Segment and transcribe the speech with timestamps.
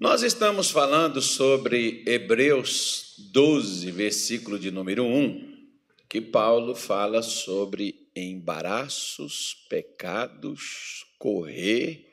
[0.00, 5.70] Nós estamos falando sobre Hebreus 12, versículo de número 1,
[6.08, 12.12] que Paulo fala sobre embaraços, pecados, correr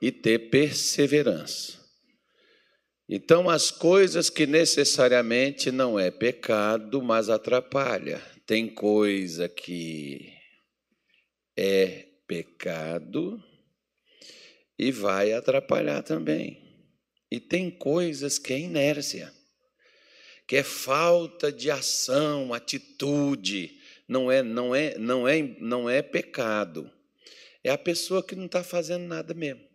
[0.00, 1.84] e ter perseverança.
[3.08, 8.22] Então, as coisas que necessariamente não é pecado, mas atrapalha.
[8.46, 10.32] Tem coisa que
[11.56, 13.42] é pecado
[14.78, 16.69] e vai atrapalhar também.
[17.30, 19.32] E tem coisas que é inércia,
[20.46, 23.78] que é falta de ação, atitude,
[24.08, 26.90] não é, não é, não é, não é pecado.
[27.62, 29.70] É a pessoa que não está fazendo nada mesmo.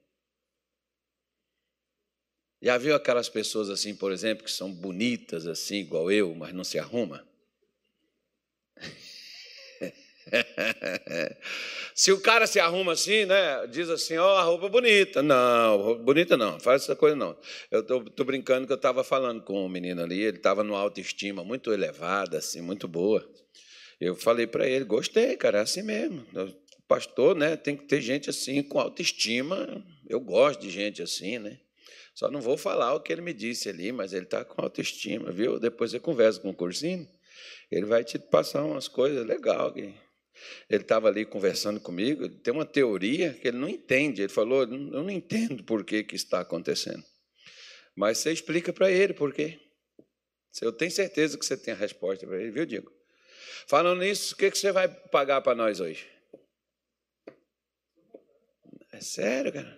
[2.61, 6.63] Já viu aquelas pessoas assim, por exemplo, que são bonitas assim, igual eu, mas não
[6.63, 7.25] se arruma?
[11.93, 13.67] se o cara se arruma assim, né?
[13.67, 15.21] Diz assim, ó, oh, a roupa bonita.
[15.21, 17.37] Não, roupa bonita não, faz essa coisa não.
[17.69, 20.79] Eu tô, tô brincando que eu estava falando com um menino ali, ele estava numa
[20.79, 23.27] autoestima muito elevada, assim, muito boa.
[23.99, 26.25] Eu falei para ele, gostei, cara, é assim mesmo.
[26.87, 27.55] Pastor, né?
[27.55, 29.83] Tem que ter gente assim com autoestima.
[30.07, 31.59] Eu gosto de gente assim, né?
[32.13, 35.31] Só não vou falar o que ele me disse ali, mas ele está com autoestima,
[35.31, 35.59] viu?
[35.59, 37.05] Depois você conversa com o Cursino,
[37.69, 39.93] ele vai te passar umas coisas legais.
[40.69, 44.21] Ele estava ali conversando comigo, tem uma teoria que ele não entende.
[44.21, 47.03] Ele falou: Eu não entendo por que, que está acontecendo.
[47.95, 49.59] Mas você explica para ele por quê.
[50.61, 52.91] Eu tenho certeza que você tem a resposta para ele, viu, Diego?
[53.67, 56.07] Falando nisso, o que, que você vai pagar para nós hoje?
[58.91, 59.77] É sério, cara?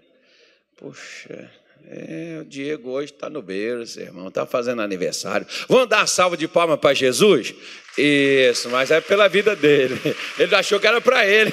[0.78, 1.52] Puxa.
[1.86, 5.48] É, o Diego hoje está no berço, irmão, está fazendo aniversário.
[5.70, 7.54] Vamos dar uma salva de palmas para Jesus?
[7.98, 10.00] Isso, mas é pela vida dele.
[10.38, 11.52] Ele achou que era para ele.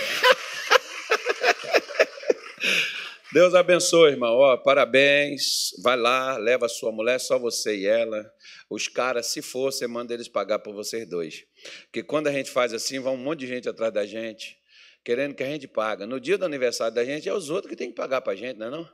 [3.33, 4.37] Deus abençoe, irmão.
[4.37, 5.71] Ó, parabéns.
[5.83, 8.31] Vai lá, leva a sua mulher, só você e ela.
[8.71, 11.45] Os caras, se for, você manda eles pagar por vocês dois.
[11.87, 14.57] Porque quando a gente faz assim, vai um monte de gente atrás da gente,
[15.03, 16.07] querendo que a gente paga.
[16.07, 18.37] No dia do aniversário da gente, é os outros que têm que pagar para a
[18.37, 18.89] gente, não é não?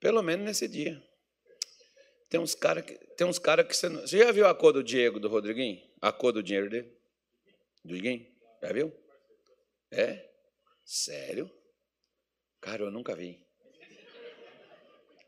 [0.00, 1.02] Pelo menos nesse dia.
[2.30, 4.02] Tem uns caras que, tem uns cara que você não...
[4.02, 5.82] Você já viu a cor do Diego, do Rodriguinho?
[6.00, 6.88] A cor do dinheiro dele?
[7.84, 8.24] Do Diguinho?
[8.62, 8.96] Já viu?
[9.90, 10.30] É?
[10.84, 11.50] Sério?
[12.60, 13.44] Cara, eu nunca vi.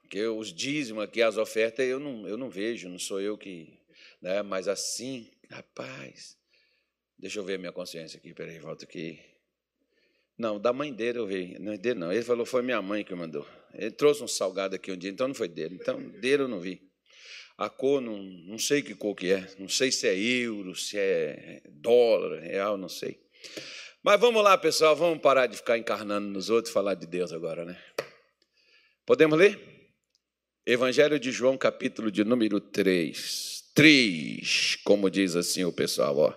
[0.02, 3.80] Porque os dízimos aqui, as ofertas, eu não, eu não vejo, não sou eu que.
[4.20, 4.42] Né?
[4.42, 6.38] Mas assim, rapaz.
[7.18, 9.18] Deixa eu ver a minha consciência aqui, peraí, volta aqui.
[10.38, 11.58] Não, da mãe dele eu vi.
[11.58, 12.12] Não é dele, não.
[12.12, 13.46] Ele falou, foi minha mãe que mandou.
[13.74, 15.76] Ele trouxe um salgado aqui um dia, então não foi dele.
[15.80, 16.91] Então, dele eu não vi.
[17.56, 19.46] A cor, não, não sei que cor que é.
[19.58, 23.20] Não sei se é euro, se é dólar, real, não sei.
[24.02, 27.32] Mas vamos lá, pessoal, vamos parar de ficar encarnando nos outros e falar de Deus
[27.32, 27.80] agora, né?
[29.06, 29.58] Podemos ler?
[30.66, 33.64] Evangelho de João, capítulo de número 3.
[33.74, 36.34] 3, como diz assim o pessoal, ó.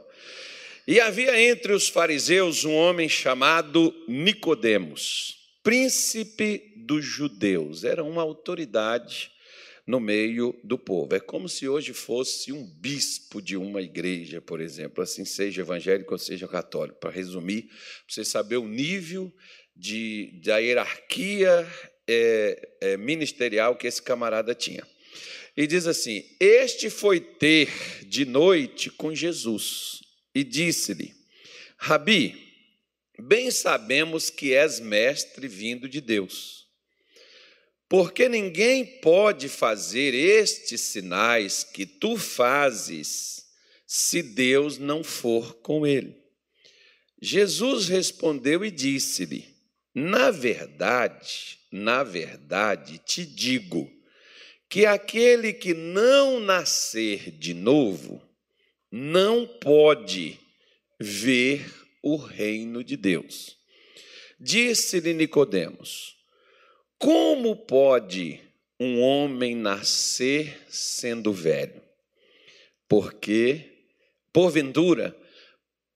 [0.87, 7.83] E havia entre os fariseus um homem chamado Nicodemos, príncipe dos judeus.
[7.83, 9.31] Era uma autoridade
[9.85, 11.15] no meio do povo.
[11.15, 16.13] É como se hoje fosse um bispo de uma igreja, por exemplo, assim seja evangélico
[16.13, 16.99] ou seja católico.
[16.99, 17.75] Para resumir, para
[18.09, 19.31] você saber o nível
[19.75, 21.67] de, da hierarquia
[22.07, 24.85] é, é, ministerial que esse camarada tinha.
[25.55, 27.69] E diz assim: Este foi ter
[28.05, 30.01] de noite com Jesus
[30.33, 31.13] e disse-lhe:
[31.77, 32.35] Rabi,
[33.19, 36.64] bem sabemos que és mestre vindo de Deus,
[37.87, 43.45] porque ninguém pode fazer estes sinais que tu fazes
[43.85, 46.15] se Deus não for com ele.
[47.21, 49.45] Jesus respondeu e disse-lhe:
[49.93, 53.91] Na verdade, na verdade te digo,
[54.69, 58.21] que aquele que não nascer de novo
[58.91, 60.39] não pode
[60.99, 61.65] ver
[62.01, 63.57] o reino de Deus.
[64.39, 66.15] Disse-lhe Nicodemos:
[66.97, 68.39] Como pode
[68.79, 71.81] um homem nascer sendo velho?
[72.87, 73.87] Porque,
[74.31, 75.15] porventura,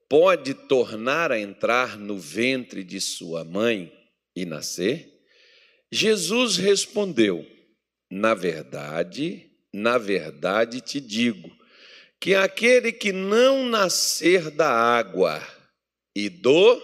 [0.10, 3.94] pode tornar a entrar no ventre de sua mãe
[4.36, 5.22] e nascer?
[5.92, 7.46] Jesus respondeu:
[8.10, 11.50] Na verdade, na verdade te digo,
[12.20, 15.42] que aquele que não nascer da água
[16.16, 16.82] e do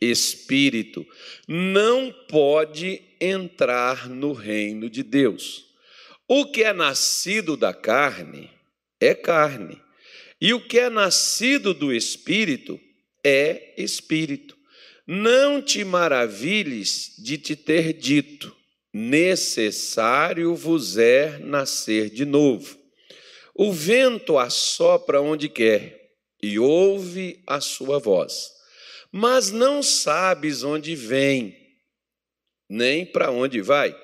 [0.00, 1.06] Espírito
[1.46, 5.66] não pode entrar no reino de Deus.
[6.26, 8.50] O que é nascido da carne
[9.00, 9.80] é carne,
[10.40, 12.80] e o que é nascido do Espírito
[13.24, 14.56] é Espírito.
[15.06, 18.54] Não te maravilhes de te ter dito:
[18.92, 22.78] necessário vos é nascer de novo.
[23.54, 26.12] O vento assopra onde quer
[26.42, 28.50] e ouve a sua voz,
[29.12, 31.59] mas não sabes onde vem,
[32.70, 33.94] nem para onde vai.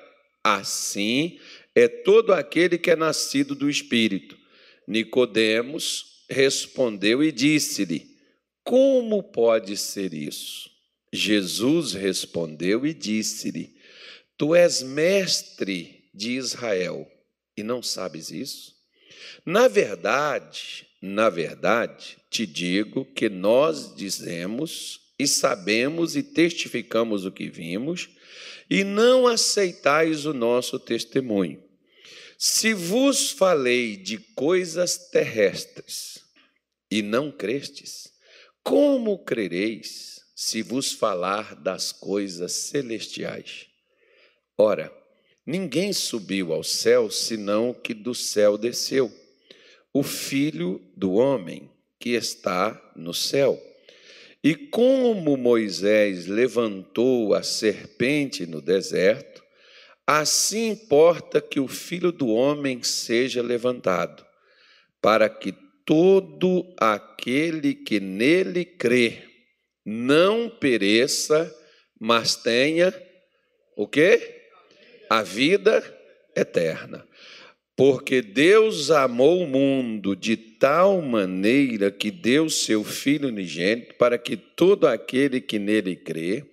[0.43, 1.39] Assim
[1.73, 4.37] é todo aquele que é nascido do Espírito.
[4.85, 8.17] Nicodemos respondeu e disse-lhe:
[8.63, 10.69] Como pode ser isso?
[11.13, 13.75] Jesus respondeu e disse-lhe:
[14.37, 17.09] Tu és mestre de Israel
[17.55, 18.75] e não sabes isso?
[19.45, 27.49] Na verdade, na verdade, te digo que nós dizemos e sabemos e testificamos o que
[27.49, 28.09] vimos,
[28.69, 31.63] e não aceitais o nosso testemunho.
[32.37, 36.19] Se vos falei de coisas terrestres
[36.89, 38.13] e não crestes,
[38.63, 43.67] como crereis se vos falar das coisas celestiais?
[44.57, 44.93] Ora,
[45.45, 49.11] ninguém subiu ao céu senão que do céu desceu,
[49.91, 53.59] o Filho do homem que está no céu.
[54.43, 59.43] E como Moisés levantou a serpente no deserto,
[60.05, 64.25] assim importa que o Filho do homem seja levantado,
[65.01, 65.53] para que
[65.85, 69.23] todo aquele que nele crê
[69.85, 71.53] não pereça,
[71.99, 72.93] mas tenha
[73.75, 74.37] o quê?
[75.09, 75.83] a vida
[76.35, 77.05] eterna.
[77.77, 84.35] Porque Deus amou o mundo de tal maneira que deu seu Filho unigênito para que
[84.35, 86.43] todo aquele que nele crê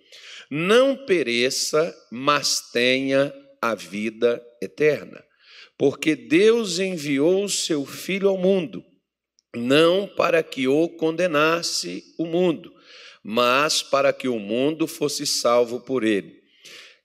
[0.50, 5.24] não pereça, mas tenha a vida eterna.
[5.78, 8.84] Porque Deus enviou seu Filho ao mundo,
[9.56, 12.70] não para que o condenasse o mundo,
[13.22, 16.34] mas para que o mundo fosse salvo por ele.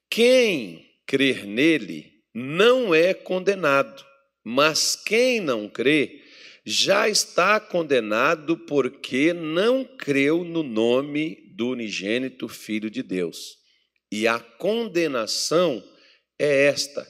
[0.10, 4.09] Quem crer nele não é condenado,
[4.44, 6.22] mas quem não crê
[6.66, 13.58] já está condenado porque não creu no nome do unigênito Filho de Deus.
[14.12, 15.84] E a condenação
[16.38, 17.08] é esta: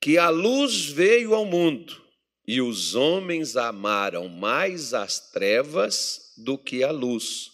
[0.00, 2.00] que a luz veio ao mundo
[2.46, 7.50] e os homens amaram mais as trevas do que a luz,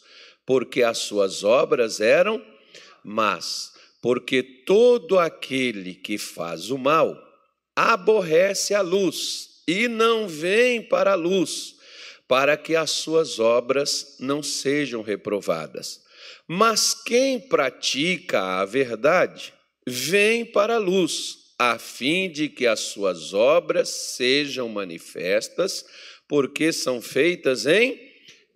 [0.47, 2.45] porque as suas obras eram
[3.05, 7.17] más porque todo aquele que faz o mal
[7.81, 11.77] aborrece a luz e não vem para a luz,
[12.27, 16.01] para que as suas obras não sejam reprovadas.
[16.49, 19.55] Mas quem pratica a verdade
[19.87, 25.85] vem para a luz, a fim de que as suas obras sejam manifestas,
[26.27, 27.97] porque são feitas em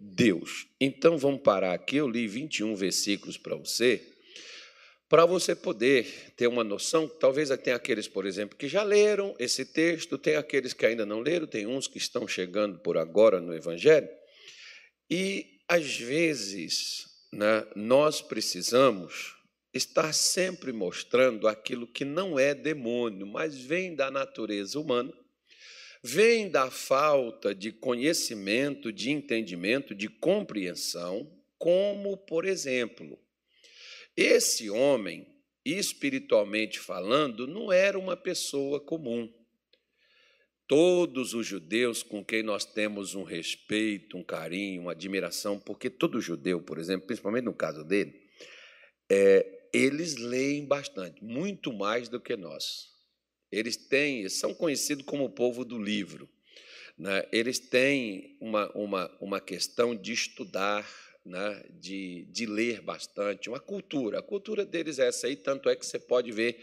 [0.00, 0.66] Deus.
[0.80, 4.11] Então vamos parar aqui, eu li 21 versículos para você
[5.12, 9.62] para você poder ter uma noção, talvez tem aqueles, por exemplo, que já leram esse
[9.66, 13.54] texto, tem aqueles que ainda não leram, tem uns que estão chegando por agora no
[13.54, 14.08] Evangelho,
[15.10, 19.36] e às vezes né, nós precisamos
[19.74, 25.12] estar sempre mostrando aquilo que não é demônio, mas vem da natureza humana,
[26.02, 33.18] vem da falta de conhecimento, de entendimento, de compreensão, como, por exemplo,
[34.16, 35.26] esse homem,
[35.64, 39.32] espiritualmente falando, não era uma pessoa comum.
[40.66, 46.20] Todos os judeus com quem nós temos um respeito, um carinho, uma admiração, porque todo
[46.20, 48.22] judeu, por exemplo, principalmente no caso dele,
[49.10, 52.90] é, eles leem bastante, muito mais do que nós.
[53.50, 56.28] Eles têm, são conhecidos como o povo do livro.
[56.96, 57.26] Né?
[57.32, 60.88] Eles têm uma, uma, uma questão de estudar
[61.24, 64.18] né, de, de ler bastante, uma cultura.
[64.18, 66.58] A cultura deles é essa aí, tanto é que você pode ver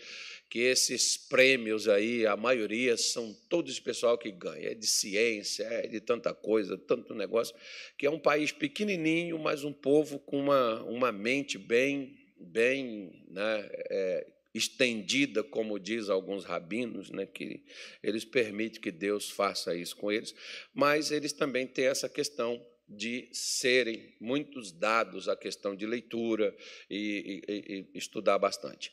[0.49, 5.63] que esses prêmios aí, a maioria são todos esse pessoal que ganha, é de ciência,
[5.63, 7.55] é de tanta coisa, tanto negócio,
[7.97, 13.69] que é um país pequenininho, mas um povo com uma, uma mente bem, bem né,
[13.89, 17.63] é, estendida, como diz alguns rabinos, né, que
[18.01, 20.33] eles permitem que Deus faça isso com eles,
[20.73, 26.55] mas eles também têm essa questão de serem muitos dados à questão de leitura
[26.89, 28.91] e, e, e estudar bastante.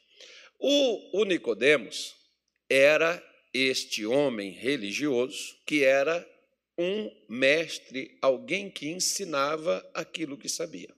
[0.58, 2.14] O, o Nicodemos
[2.68, 3.22] era
[3.52, 6.26] este homem religioso que era
[6.78, 10.94] um mestre, alguém que ensinava aquilo que sabia.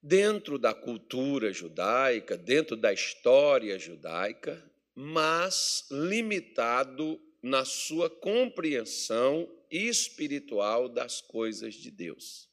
[0.00, 11.20] Dentro da cultura judaica, dentro da história judaica, mas limitado na sua compreensão espiritual das
[11.20, 12.48] coisas de Deus.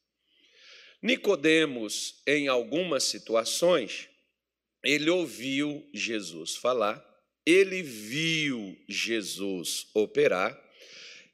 [1.01, 4.09] Nicodemos, em algumas situações,
[4.83, 7.03] ele ouviu Jesus falar,
[7.45, 10.59] ele viu Jesus operar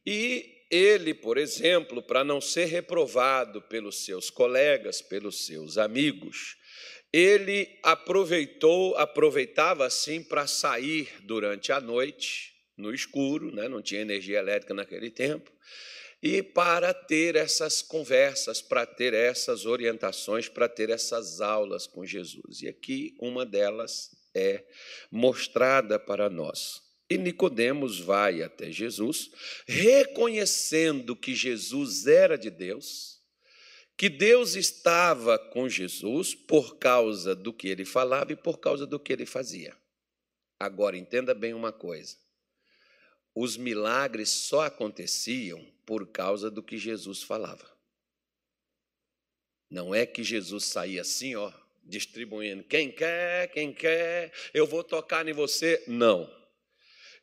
[0.05, 6.57] e ele, por exemplo, para não ser reprovado pelos seus colegas, pelos seus amigos,
[7.11, 12.50] ele aproveitou, aproveitava assim para sair durante a noite,
[12.81, 13.67] no escuro, né?
[13.67, 15.51] não tinha energia elétrica naquele tempo,
[16.21, 22.61] e para ter essas conversas, para ter essas orientações, para ter essas aulas com Jesus.
[22.61, 24.63] E aqui uma delas é
[25.09, 26.81] mostrada para nós.
[27.09, 29.31] E Nicodemos vai até Jesus,
[29.67, 33.19] reconhecendo que Jesus era de Deus,
[33.97, 38.99] que Deus estava com Jesus por causa do que ele falava e por causa do
[38.99, 39.75] que ele fazia.
[40.59, 42.15] Agora entenda bem uma coisa:
[43.33, 47.69] os milagres só aconteciam por causa do que Jesus falava.
[49.69, 51.51] Não é que Jesus saía assim, ó,
[51.83, 55.83] distribuindo, quem quer, quem quer, eu vou tocar em você.
[55.87, 56.29] Não.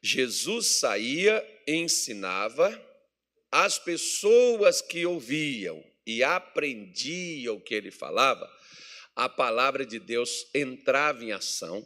[0.00, 2.70] Jesus saía, ensinava,
[3.50, 8.50] as pessoas que ouviam e aprendiam o que ele falava,
[9.14, 11.82] a palavra de Deus entrava em ação,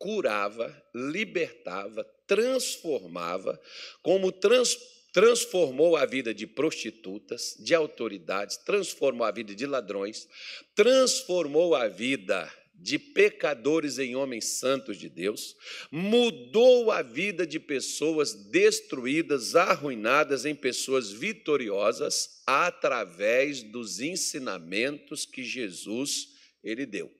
[0.00, 3.60] curava, libertava, transformava,
[4.02, 4.74] como trans,
[5.12, 10.26] transformou a vida de prostitutas, de autoridades, transformou a vida de ladrões,
[10.74, 15.54] transformou a vida de pecadores em homens santos de Deus,
[15.90, 26.28] mudou a vida de pessoas destruídas, arruinadas em pessoas vitoriosas através dos ensinamentos que Jesus
[26.64, 27.12] ele deu.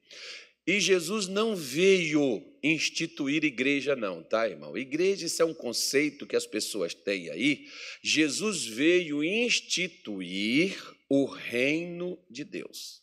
[0.70, 4.78] E Jesus não veio instituir igreja, não, tá, irmão?
[4.78, 7.66] Igreja, isso é um conceito que as pessoas têm aí.
[8.00, 13.02] Jesus veio instituir o reino de Deus.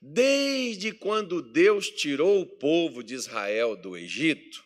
[0.00, 4.64] Desde quando Deus tirou o povo de Israel do Egito,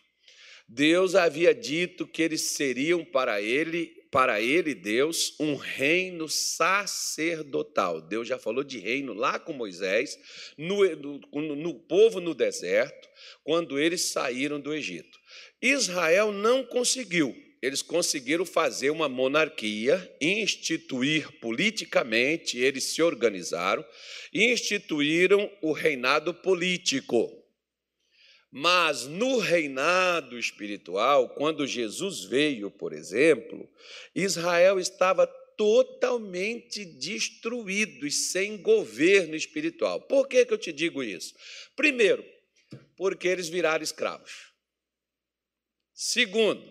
[0.69, 8.01] Deus havia dito que eles seriam para ele, para ele Deus, um reino sacerdotal.
[8.01, 10.17] Deus já falou de reino lá com Moisés,
[10.57, 13.07] no, no, no povo no deserto,
[13.43, 15.17] quando eles saíram do Egito.
[15.61, 23.83] Israel não conseguiu eles conseguiram fazer uma monarquia, instituir politicamente, eles se organizaram
[24.33, 27.46] instituíram o reinado político.
[28.59, 33.69] Mas no reinado espiritual, quando Jesus veio, por exemplo,
[34.15, 40.01] Israel estava totalmente destruído e sem governo espiritual.
[40.01, 41.35] Por que, que eu te digo isso?
[41.75, 42.25] Primeiro,
[42.95, 44.51] porque eles viraram escravos.
[45.93, 46.67] Segundo,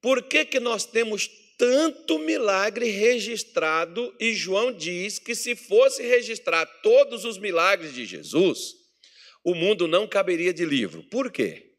[0.00, 1.28] por que, que nós temos
[1.58, 8.85] tanto milagre registrado e João diz que se fosse registrar todos os milagres de Jesus,
[9.46, 11.04] o mundo não caberia de livro.
[11.04, 11.74] Por quê?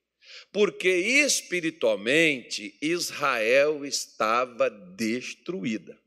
[0.53, 5.99] Porque espiritualmente Israel estava destruída.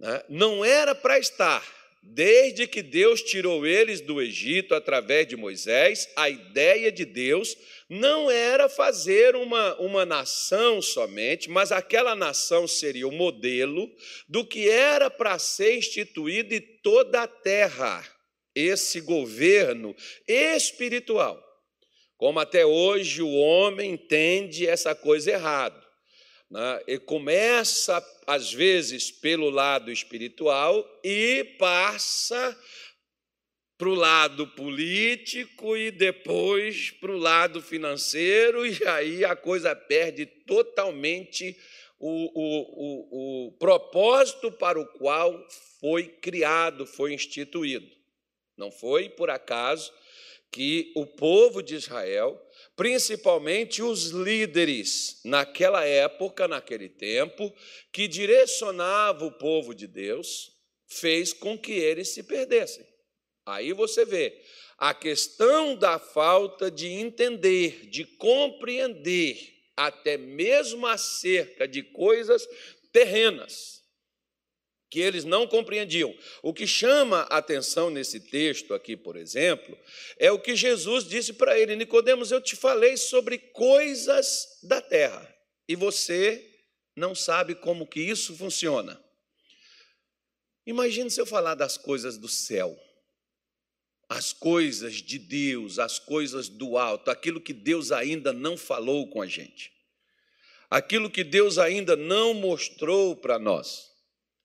[0.00, 0.24] Né?
[0.28, 1.62] Não era para estar,
[2.10, 7.56] Desde que Deus tirou eles do Egito através de Moisés, a ideia de Deus
[7.88, 13.90] não era fazer uma, uma nação somente, mas aquela nação seria o modelo
[14.28, 18.02] do que era para ser instituído em toda a terra,
[18.58, 19.94] esse governo
[20.26, 21.42] espiritual.
[22.16, 25.80] Como até hoje o homem entende essa coisa errado.
[26.50, 26.82] Né?
[26.88, 32.58] E começa, às vezes, pelo lado espiritual e passa
[33.78, 40.26] para o lado político e depois para o lado financeiro, e aí a coisa perde
[40.26, 41.56] totalmente
[42.00, 45.46] o, o, o, o propósito para o qual
[45.80, 47.97] foi criado, foi instituído.
[48.58, 49.90] Não foi por acaso
[50.50, 52.38] que o povo de Israel
[52.78, 57.52] principalmente os líderes naquela época, naquele tempo,
[57.92, 60.52] que direcionava o povo de Deus,
[60.86, 62.86] fez com que eles se perdessem.
[63.44, 64.40] Aí você vê
[64.78, 69.36] a questão da falta de entender, de compreender,
[69.76, 72.46] até mesmo acerca de coisas
[72.92, 73.77] terrenas
[74.90, 76.14] que eles não compreendiam.
[76.42, 79.78] O que chama a atenção nesse texto aqui, por exemplo,
[80.18, 85.34] é o que Jesus disse para ele: Nicodemos, eu te falei sobre coisas da terra,
[85.68, 86.44] e você
[86.96, 89.02] não sabe como que isso funciona.
[90.66, 92.78] Imagine se eu falar das coisas do céu,
[94.08, 99.22] as coisas de Deus, as coisas do alto, aquilo que Deus ainda não falou com
[99.22, 99.70] a gente,
[100.70, 103.87] aquilo que Deus ainda não mostrou para nós.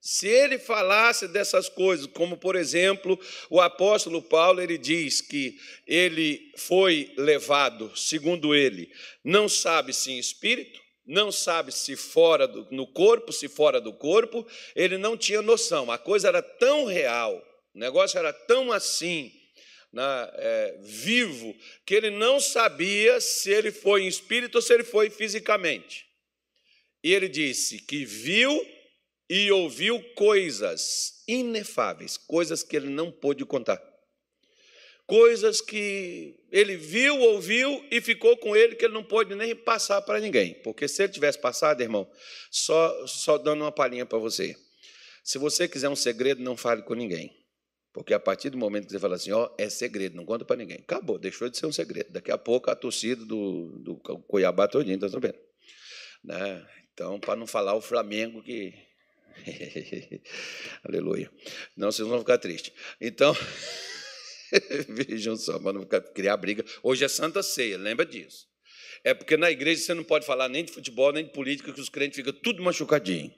[0.06, 3.18] Se ele falasse dessas coisas, como por exemplo,
[3.50, 5.58] o apóstolo Paulo, ele diz que
[5.88, 8.92] ele foi levado, segundo ele,
[9.24, 13.94] não sabe se em espírito, não sabe se fora do, no corpo, se fora do
[13.94, 14.46] corpo,
[14.76, 15.90] ele não tinha noção.
[15.90, 17.42] A coisa era tão real,
[17.74, 19.32] o negócio era tão assim,
[19.94, 21.56] né, é, vivo,
[21.86, 26.06] que ele não sabia se ele foi em espírito ou se ele foi fisicamente.
[27.02, 28.73] E ele disse que viu
[29.36, 33.82] e ouviu coisas inefáveis, coisas que ele não pôde contar.
[35.08, 40.04] Coisas que ele viu, ouviu e ficou com ele que ele não pôde nem passar
[40.04, 40.54] para ninguém.
[40.62, 42.08] Porque se ele tivesse passado, irmão,
[42.52, 44.56] só, só dando uma palhinha para você.
[45.24, 47.36] Se você quiser um segredo, não fale com ninguém.
[47.92, 50.58] Porque a partir do momento que você fala assim, ó, é segredo, não conta para
[50.58, 50.78] ninguém.
[50.78, 52.12] Acabou, deixou de ser um segredo.
[52.12, 53.96] Daqui a pouco a torcida do, do
[54.28, 55.40] Cuiabá todinho, está sabendo?
[56.24, 56.64] Né?
[56.94, 58.93] Então, para não falar o Flamengo que
[60.84, 61.32] Aleluia.
[61.76, 62.74] Não, vocês vão ficar tristes.
[63.00, 63.36] Então,
[64.90, 66.64] vejam só, para não criar briga.
[66.82, 68.48] Hoje é Santa Ceia, lembra disso.
[69.04, 71.82] É porque na igreja você não pode falar nem de futebol, nem de política, que
[71.82, 73.34] os crentes ficam tudo machucadinho.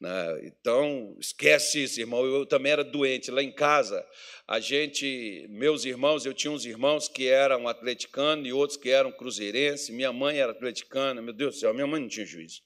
[0.00, 0.40] Né?
[0.44, 2.24] Então, esquece isso, irmão.
[2.24, 3.30] Eu também era doente.
[3.30, 4.04] Lá em casa,
[4.48, 9.12] a gente, meus irmãos, eu tinha uns irmãos que eram atleticanos e outros que eram
[9.12, 9.90] cruzeirenses.
[9.90, 11.22] Minha mãe era atleticana.
[11.22, 12.62] Meu Deus do céu, minha mãe não tinha juízo.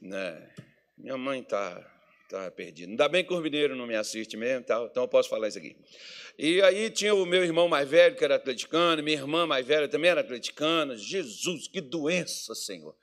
[0.00, 0.50] Né?
[0.96, 1.95] Minha mãe está
[2.26, 2.90] Estava perdido.
[2.90, 5.76] Ainda bem que os mineiros não me assistem mesmo, então eu posso falar isso aqui.
[6.36, 9.86] E aí tinha o meu irmão mais velho, que era atleticano, minha irmã mais velha
[9.86, 10.96] também era atleticana.
[10.96, 12.96] Jesus, que doença, Senhor.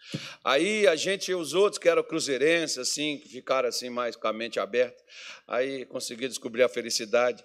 [0.44, 4.34] Aí a gente, os outros que eram cruzeirenses, assim, que ficaram assim mais com a
[4.34, 5.01] mente aberta,
[5.48, 7.42] aí consegui descobrir a felicidade.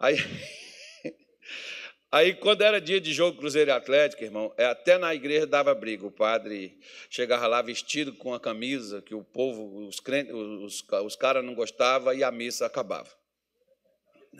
[0.00, 0.16] Aí.
[2.12, 5.72] Aí, quando era dia de jogo Cruzeiro e Atlético, irmão, é, até na igreja dava
[5.74, 6.04] briga.
[6.04, 6.76] O padre
[7.08, 11.54] chegava lá vestido com a camisa que o povo, os, crentes, os, os caras não
[11.54, 13.08] gostavam e a missa acabava.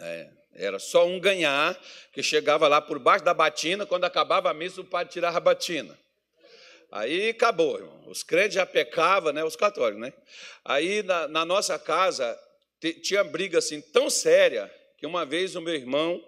[0.00, 1.80] É, era só um ganhar,
[2.12, 5.40] que chegava lá por baixo da batina, quando acabava a missa, o padre tirava a
[5.40, 5.96] batina.
[6.90, 8.02] Aí acabou, irmão.
[8.08, 9.44] Os crentes já pecavam, né?
[9.44, 10.12] Os católicos, né?
[10.64, 12.36] Aí na, na nossa casa
[13.00, 14.68] tinha briga assim tão séria
[14.99, 16.23] que uma vez o meu irmão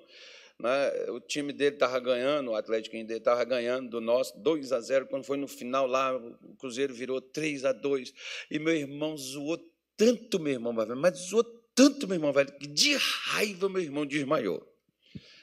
[0.62, 1.10] né?
[1.10, 5.06] O time dele estava ganhando, o Atlético dele estava ganhando do nosso 2 a 0.
[5.06, 8.14] Quando foi no final lá, o Cruzeiro virou 3 a 2.
[8.48, 9.58] E meu irmão zoou
[9.96, 11.42] tanto, meu irmão, mas zoou
[11.74, 14.64] tanto, meu irmão, velho, que de raiva meu irmão desmaiou.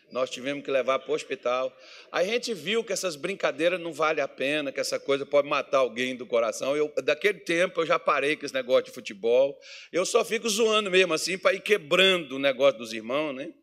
[0.10, 1.72] Nós tivemos que levar para o hospital.
[2.12, 5.80] A gente viu que essas brincadeiras não valem a pena, que essa coisa pode matar
[5.80, 6.76] alguém do coração.
[6.76, 9.60] Eu, daquele tempo eu já parei com esse negócio de futebol.
[9.92, 13.54] Eu só fico zoando mesmo assim para ir quebrando o negócio dos irmãos, né?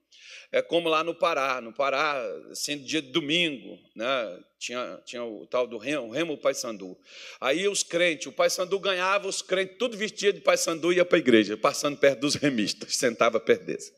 [0.53, 1.61] É como lá no Pará.
[1.61, 2.23] No Pará,
[2.55, 6.97] sendo dia de domingo, né, tinha, tinha o tal do Remo, o Remo Paysandu.
[7.41, 11.21] Aí os crentes, o Paysandu ganhava, os crentes, tudo vestido de Paysandu, ia para a
[11.21, 13.93] igreja, passando perto dos remistas, sentava perto deles.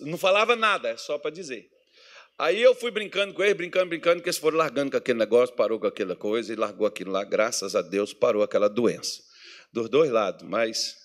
[0.00, 1.68] Não falava nada, é só para dizer.
[2.38, 5.56] Aí eu fui brincando com eles, brincando, brincando, que eles foram largando com aquele negócio,
[5.56, 7.24] parou com aquela coisa e largou aquilo lá.
[7.24, 9.22] Graças a Deus parou aquela doença.
[9.72, 10.96] Dos dois lados, mas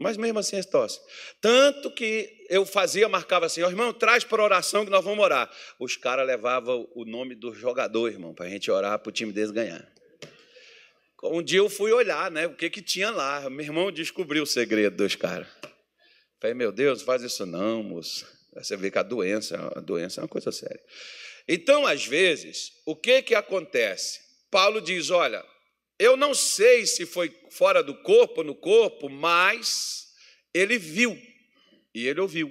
[0.00, 0.98] mas mesmo assim eles tosse.
[1.42, 5.48] Tanto que eu fazia, marcava assim, oh, irmão, traz para oração que nós vamos orar.
[5.78, 9.30] Os caras levavam o nome do jogador, irmão, para a gente orar para o time
[9.30, 9.86] deles ganhar.
[11.22, 13.50] Um dia eu fui olhar, né, o que, que tinha lá.
[13.50, 15.46] Meu irmão descobriu o segredo dos caras.
[16.40, 18.26] Falei, meu Deus, faz isso não, moço.
[18.54, 20.80] Você vê que a doença, a doença é uma coisa séria.
[21.46, 24.18] Então, às vezes, o que, que acontece?
[24.50, 25.44] Paulo diz: olha,
[26.00, 30.08] eu não sei se foi fora do corpo no corpo, mas
[30.54, 31.20] ele viu
[31.94, 32.50] e ele ouviu.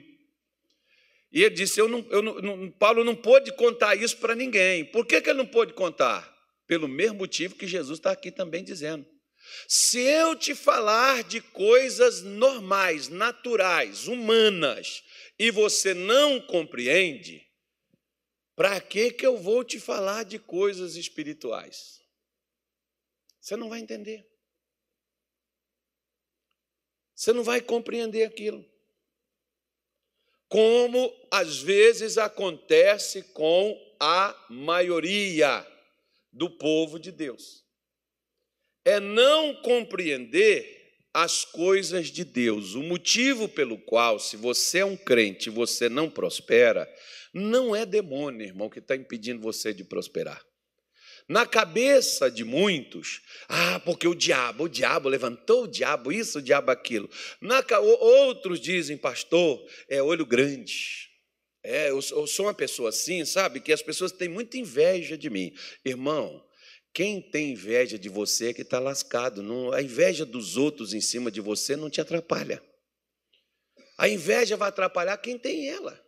[1.31, 4.85] E ele disse: eu não, eu não, Paulo não pôde contar isso para ninguém.
[4.85, 6.31] Por que, que ele não pôde contar?
[6.67, 9.03] Pelo mesmo motivo que Jesus está aqui também dizendo.
[9.67, 15.01] Se eu te falar de coisas normais, naturais, humanas,
[15.39, 17.41] e você não compreende,
[18.55, 21.98] para que, que eu vou te falar de coisas espirituais?
[23.49, 24.23] Você não vai entender.
[27.15, 28.63] Você não vai compreender aquilo.
[30.47, 35.65] Como às vezes acontece com a maioria
[36.31, 37.65] do povo de Deus.
[38.85, 42.75] É não compreender as coisas de Deus.
[42.75, 46.87] O motivo pelo qual, se você é um crente e você não prospera,
[47.33, 50.47] não é demônio, irmão, que está impedindo você de prosperar.
[51.29, 56.41] Na cabeça de muitos, ah, porque o diabo, o diabo levantou o diabo, isso, o
[56.41, 57.07] diabo, aquilo.
[57.39, 61.07] Na, outros dizem, pastor, é olho grande.
[61.61, 65.53] É, eu sou uma pessoa assim, sabe, que as pessoas têm muita inveja de mim.
[65.85, 66.43] Irmão,
[66.91, 69.43] quem tem inveja de você é que está lascado.
[69.43, 72.59] Não, a inveja dos outros em cima de você não te atrapalha.
[73.99, 76.03] A inveja vai atrapalhar quem tem ela.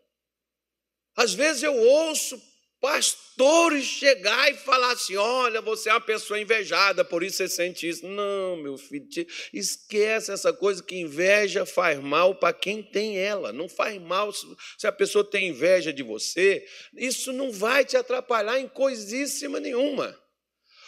[1.16, 2.42] Às vezes eu ouço
[2.82, 7.88] pastores chegar e falar assim: olha, você é uma pessoa invejada, por isso você sente
[7.88, 8.06] isso.
[8.06, 9.08] Não, meu filho,
[9.54, 13.54] esquece essa coisa que inveja faz mal para quem tem ela.
[13.54, 16.66] Não faz mal se a pessoa tem inveja de você,
[16.98, 20.20] isso não vai te atrapalhar em coisíssima nenhuma.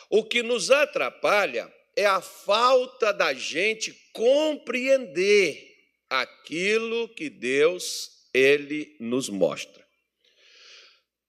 [0.09, 5.71] O que nos atrapalha é a falta da gente compreender
[6.09, 9.82] aquilo que Deus ele nos mostra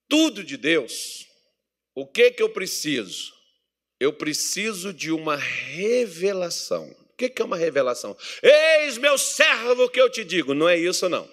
[0.08, 1.26] tudo de Deus,
[1.94, 3.32] o que que eu preciso?
[4.00, 6.90] Eu preciso de uma revelação.
[7.12, 8.16] O que é uma revelação?
[8.42, 10.52] Eis meu servo que eu te digo.
[10.52, 11.30] Não é isso, não.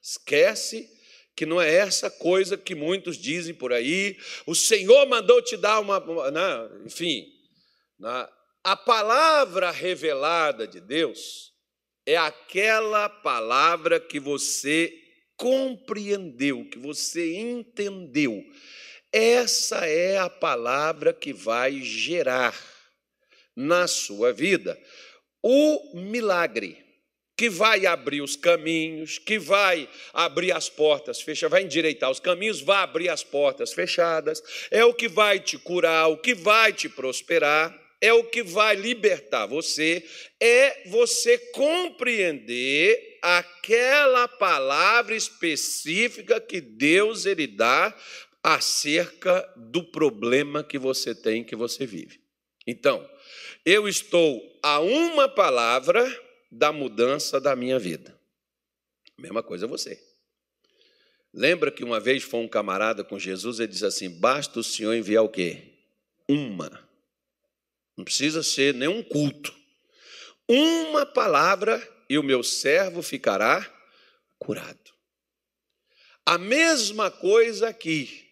[0.00, 0.88] Esquece
[1.36, 4.16] que não é essa coisa que muitos dizem por aí.
[4.46, 6.00] O Senhor mandou te dar uma.
[6.30, 7.26] Não, enfim,
[8.64, 11.52] a palavra revelada de Deus
[12.06, 14.92] é aquela palavra que você
[15.38, 18.44] compreendeu, que você entendeu.
[19.10, 22.54] Essa é a palavra que vai gerar
[23.56, 24.78] na sua vida
[25.42, 26.84] o milagre,
[27.36, 32.60] que vai abrir os caminhos, que vai abrir as portas fechadas, vai endireitar os caminhos,
[32.60, 36.88] vai abrir as portas fechadas, é o que vai te curar, o que vai te
[36.88, 40.04] prosperar é o que vai libertar você,
[40.40, 47.94] é você compreender aquela palavra específica que Deus ele dá
[48.42, 52.20] acerca do problema que você tem, que você vive.
[52.66, 53.08] Então,
[53.64, 56.06] eu estou a uma palavra
[56.50, 58.18] da mudança da minha vida.
[59.18, 60.00] Mesma coisa você.
[61.34, 64.94] Lembra que uma vez foi um camarada com Jesus, ele disse assim: basta o Senhor
[64.94, 65.74] enviar o quê?
[66.28, 66.87] Uma
[67.98, 69.52] não precisa ser nenhum culto.
[70.48, 71.76] Uma palavra
[72.08, 73.68] e o meu servo ficará
[74.38, 74.78] curado.
[76.24, 78.24] A mesma coisa aqui.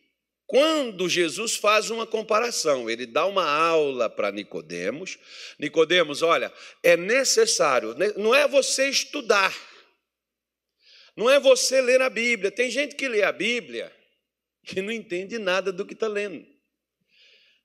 [0.47, 5.19] Quando Jesus faz uma comparação, ele dá uma aula para Nicodemos.
[5.59, 9.53] Nicodemos, olha, é necessário, né, não é você estudar.
[11.17, 12.53] Não é você ler a Bíblia.
[12.53, 13.93] Tem gente que lê a Bíblia
[14.77, 16.56] e não entende nada do que está lendo.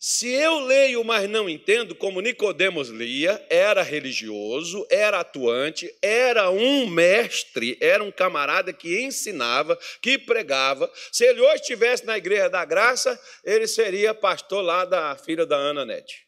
[0.03, 6.87] Se eu leio, mas não entendo, como Nicodemos lia, era religioso, era atuante, era um
[6.87, 10.91] mestre, era um camarada que ensinava, que pregava.
[11.11, 15.55] Se ele hoje estivesse na Igreja da Graça, ele seria pastor lá da filha da
[15.55, 16.27] Ana Nete,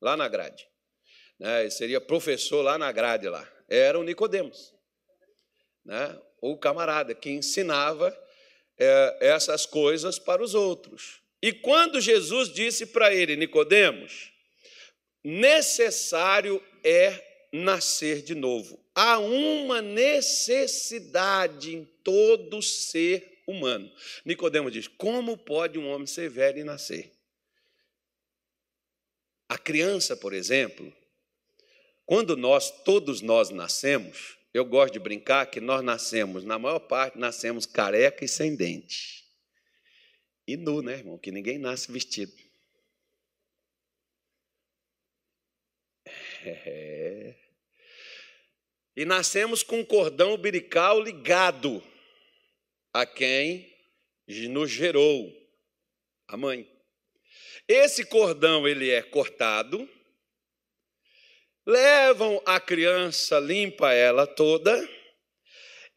[0.00, 0.68] lá na grade.
[1.36, 1.62] Né?
[1.62, 3.44] Ele seria professor lá na grade lá.
[3.68, 4.72] Era o Nicodemos,
[5.84, 6.16] né?
[6.40, 8.16] o camarada que ensinava
[8.78, 11.20] é, essas coisas para os outros.
[11.42, 14.30] E quando Jesus disse para ele, Nicodemos,
[15.24, 18.78] necessário é nascer de novo.
[18.94, 23.90] Há uma necessidade em todo ser humano.
[24.24, 27.12] Nicodemos diz: como pode um homem ser velho e nascer?
[29.48, 30.92] A criança, por exemplo,
[32.06, 37.18] quando nós, todos nós nascemos, eu gosto de brincar que nós nascemos, na maior parte,
[37.18, 39.19] nascemos careca e sem dente.
[40.50, 41.16] E nu, né, irmão?
[41.16, 42.32] Que ninguém nasce vestido.
[46.44, 47.36] É.
[48.96, 51.80] E nascemos com um cordão umbilical ligado
[52.92, 53.72] a quem
[54.48, 55.32] nos gerou,
[56.26, 56.68] a mãe.
[57.68, 59.88] Esse cordão ele é cortado,
[61.64, 64.76] levam a criança, limpa ela toda,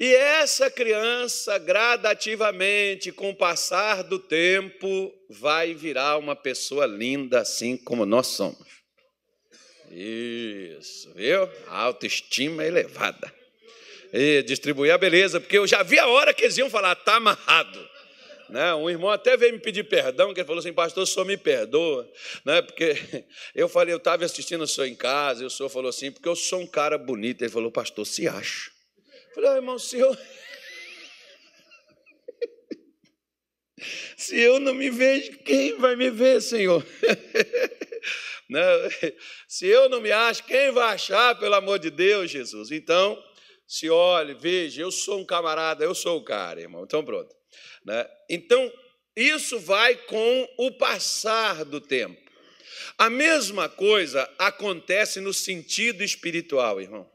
[0.03, 7.77] e essa criança, gradativamente, com o passar do tempo, vai virar uma pessoa linda, assim
[7.77, 8.67] como nós somos.
[9.89, 11.49] Isso, viu?
[11.69, 13.33] A autoestima elevada.
[14.11, 17.15] E distribuir a beleza, porque eu já vi a hora que eles iam falar, está
[17.15, 17.89] amarrado.
[18.49, 18.75] Né?
[18.75, 21.37] Um irmão até veio me pedir perdão, que ele falou assim, pastor, o senhor me
[21.37, 22.11] perdoa,
[22.43, 22.61] né?
[22.61, 23.23] porque
[23.55, 26.27] eu falei, eu estava assistindo o senhor em casa, e o senhor falou assim, porque
[26.27, 27.41] eu sou um cara bonito.
[27.41, 28.72] Ele falou, pastor, se acha.
[29.33, 30.15] Falei, oh, irmão, se eu.
[34.17, 36.85] se eu não me vejo, quem vai me ver, Senhor?
[38.49, 38.61] Né?
[39.47, 42.71] se eu não me acho, quem vai achar, pelo amor de Deus, Jesus?
[42.71, 43.21] Então,
[43.67, 46.83] se olhe, veja, eu sou um camarada, eu sou o cara, irmão.
[46.83, 47.33] Então, pronto.
[47.85, 48.07] Né?
[48.29, 48.71] Então,
[49.15, 52.21] isso vai com o passar do tempo.
[52.97, 57.09] A mesma coisa acontece no sentido espiritual, irmão.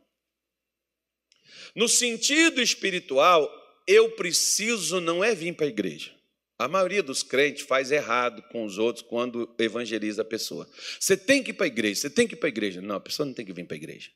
[1.79, 3.49] No sentido espiritual,
[3.87, 6.13] eu preciso não é vir para a igreja.
[6.59, 10.69] A maioria dos crentes faz errado com os outros quando evangeliza a pessoa.
[10.99, 12.81] Você tem que ir para a igreja, você tem que ir para a igreja.
[12.81, 14.11] Não, a pessoa não tem que vir para a igreja.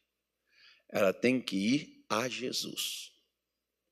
[0.91, 3.13] Ela tem que ir a Jesus.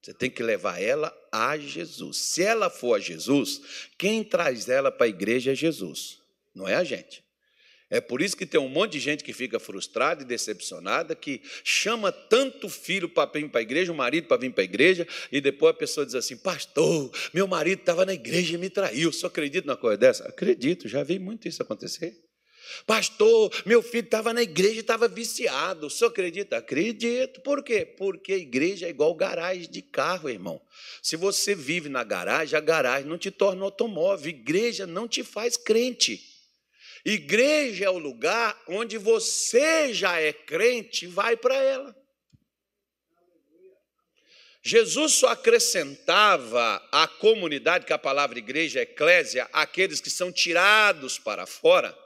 [0.03, 2.17] Você tem que levar ela a Jesus.
[2.17, 3.63] Se ela for a Jesus,
[3.97, 6.19] quem traz ela para a igreja é Jesus,
[6.53, 7.23] não é a gente.
[7.91, 11.43] É por isso que tem um monte de gente que fica frustrada e decepcionada, que
[11.65, 15.07] chama tanto filho para vir para a igreja, o marido para vir para a igreja,
[15.33, 19.13] e depois a pessoa diz assim: Pastor, meu marido estava na igreja e me traiu.
[19.13, 20.29] Só acredito numa coisa dessa?
[20.29, 22.17] Acredito, já vi muito isso acontecer.
[22.87, 25.91] Pastor, meu filho estava na igreja e estava viciado.
[25.91, 26.59] Senhor acredita?
[26.59, 27.41] Acredito.
[27.41, 27.85] Por quê?
[27.85, 30.63] Porque a igreja é igual garagem de carro, irmão.
[31.03, 34.31] Se você vive na garagem, a garagem não te torna automóvel.
[34.31, 36.30] Igreja não te faz crente.
[37.05, 41.97] Igreja é o lugar onde você já é crente vai para ela.
[44.63, 51.19] Jesus só acrescentava à comunidade, que a palavra igreja é eclésia, aqueles que são tirados
[51.19, 51.97] para fora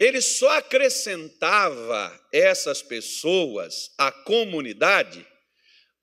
[0.00, 5.26] ele só acrescentava essas pessoas à comunidade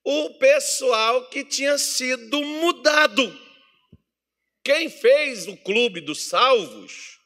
[0.03, 3.37] o pessoal que tinha sido mudado.
[4.63, 7.16] Quem fez o clube dos salvos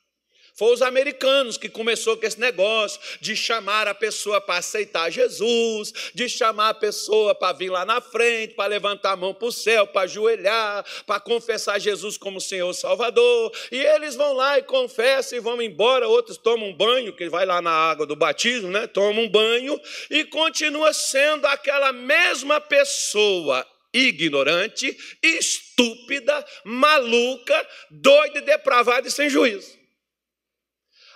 [0.62, 5.92] foi os americanos que começou com esse negócio de chamar a pessoa para aceitar Jesus,
[6.14, 9.52] de chamar a pessoa para vir lá na frente, para levantar a mão para o
[9.52, 13.52] céu, para ajoelhar, para confessar Jesus como Senhor Salvador.
[13.72, 16.08] E eles vão lá e confessam e vão embora.
[16.08, 18.86] Outros tomam um banho, que vai lá na água do batismo, né?
[18.86, 29.12] Tomam um banho e continua sendo aquela mesma pessoa ignorante, estúpida, maluca, doida, depravada e
[29.12, 29.81] sem juízo.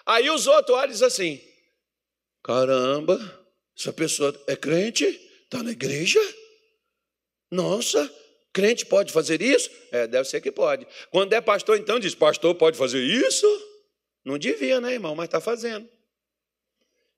[0.05, 1.41] Aí os outros olham assim:
[2.43, 3.17] caramba,
[3.77, 5.03] essa pessoa é crente,
[5.43, 6.19] está na igreja?
[7.49, 8.13] Nossa,
[8.53, 9.69] crente pode fazer isso?
[9.91, 10.85] É, deve ser que pode.
[11.09, 13.47] Quando é pastor, então diz: pastor pode fazer isso?
[14.23, 15.15] Não devia, né, irmão?
[15.15, 15.87] Mas está fazendo.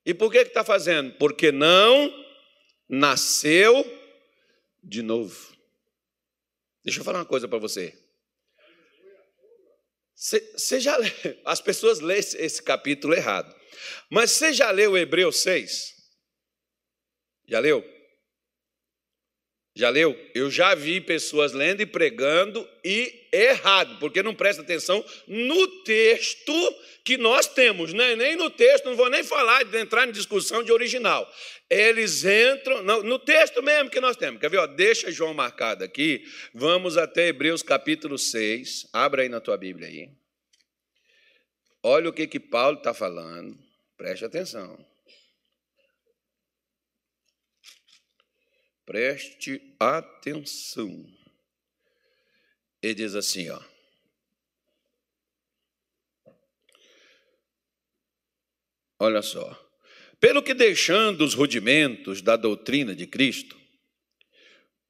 [0.05, 1.13] E por que está fazendo?
[1.17, 2.25] Porque não
[2.87, 3.85] nasceu
[4.81, 5.55] de novo.
[6.83, 7.93] Deixa eu falar uma coisa para você.
[10.17, 10.97] Você já
[11.45, 13.55] as pessoas lêem esse capítulo errado.
[14.09, 15.93] Mas você já leu Hebreus 6?
[17.47, 17.96] Já leu?
[19.77, 20.19] Já leu?
[20.33, 26.51] Eu já vi pessoas lendo e pregando e errado, porque não presta atenção no texto
[27.03, 28.15] que nós temos, né?
[28.15, 31.31] nem no texto, não vou nem falar de entrar em discussão de original.
[31.69, 34.41] Eles entram no, no texto mesmo que nós temos.
[34.41, 34.57] Quer ver?
[34.57, 36.25] Ó, deixa João marcado aqui.
[36.55, 38.87] Vamos até Hebreus capítulo 6.
[38.91, 40.09] Abra aí na tua Bíblia aí.
[41.83, 43.55] Olha o que, que Paulo está falando.
[43.95, 44.83] Preste atenção.
[48.87, 51.05] Preste atenção.
[52.81, 53.61] Ele diz assim, ó.
[58.97, 59.61] Olha só.
[60.21, 63.59] Pelo que deixando os rudimentos da doutrina de Cristo,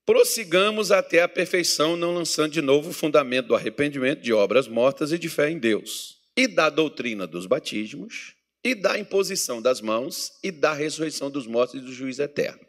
[0.06, 5.12] prossigamos até a perfeição, não lançando de novo o fundamento do arrependimento, de obras mortas
[5.12, 10.38] e de fé em Deus, e da doutrina dos batismos, e da imposição das mãos,
[10.44, 12.67] e da ressurreição dos mortos e do juízo eterno.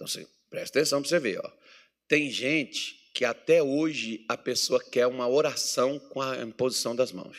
[0.00, 1.38] Então, você, presta atenção para você ver.
[1.44, 1.50] Ó.
[2.08, 7.36] Tem gente que até hoje a pessoa quer uma oração com a imposição das mãos.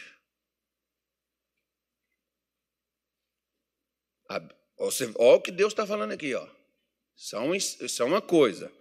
[4.29, 6.35] Olha o que Deus está falando aqui.
[6.35, 6.47] Ó.
[7.55, 8.71] Isso, é é uma coisa.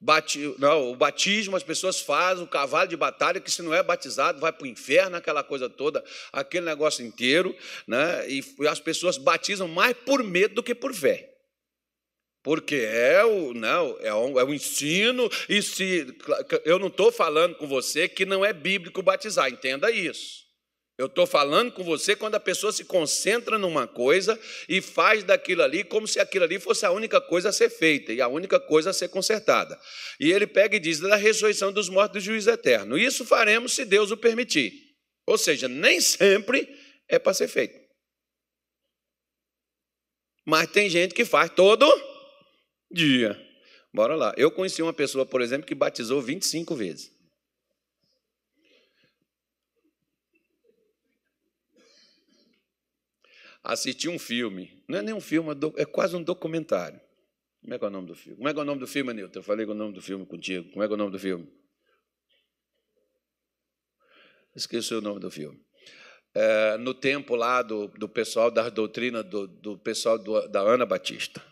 [0.00, 3.82] Bati, não, o batismo as pessoas fazem, o cavalo de batalha, que se não é
[3.82, 7.56] batizado vai para o inferno, aquela coisa toda, aquele negócio inteiro,
[7.88, 8.30] né?
[8.30, 11.35] e as pessoas batizam mais por medo do que por fé
[12.46, 16.06] porque é o, não, é o, é ensino, e se
[16.64, 20.46] eu não estou falando com você que não é bíblico batizar, entenda isso.
[20.96, 25.60] Eu estou falando com você quando a pessoa se concentra numa coisa e faz daquilo
[25.60, 28.60] ali como se aquilo ali fosse a única coisa a ser feita e a única
[28.60, 29.76] coisa a ser consertada.
[30.20, 32.96] E ele pega e diz da ressurreição dos mortos do juízo eterno.
[32.96, 34.72] Isso faremos se Deus o permitir.
[35.26, 36.68] Ou seja, nem sempre
[37.08, 37.74] é para ser feito.
[40.46, 41.84] Mas tem gente que faz todo
[42.96, 43.40] dia.
[43.92, 44.34] Bora lá.
[44.36, 47.14] Eu conheci uma pessoa, por exemplo, que batizou 25 vezes.
[53.62, 57.00] Assisti um filme, não é nem um filme, é, é quase um documentário.
[57.60, 58.36] Como é que é o nome do filme?
[58.36, 59.38] Como é que é o nome do filme, Nilton?
[59.40, 60.70] Eu falei o nome do filme contigo.
[60.70, 61.52] Como é que é o nome do filme?
[64.54, 65.60] Esqueci o nome do filme.
[66.32, 70.86] É, no tempo lá do, do pessoal da doutrina do, do pessoal do, da Ana
[70.86, 71.42] Batista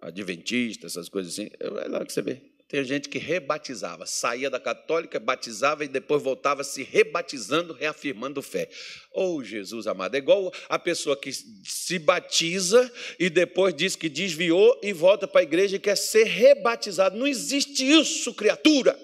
[0.00, 1.48] adventista, essas coisas assim.
[1.58, 2.56] É lá que você vê.
[2.68, 8.68] Tem gente que rebatizava, saía da católica, batizava e depois voltava se rebatizando, reafirmando fé.
[9.12, 14.80] Oh, Jesus amado, é igual a pessoa que se batiza e depois diz que desviou
[14.82, 17.16] e volta para a igreja e quer ser rebatizado.
[17.16, 18.98] Não existe isso, criatura.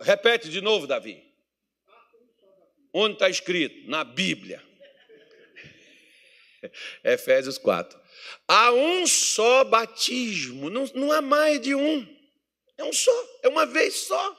[0.00, 1.22] Repete de novo, Davi.
[2.92, 3.88] Onde está escrito?
[3.88, 4.60] Na Bíblia.
[7.04, 7.99] Efésios 4.
[8.46, 12.06] Há um só batismo, não, não há mais de um.
[12.76, 14.36] É um só, é uma vez só.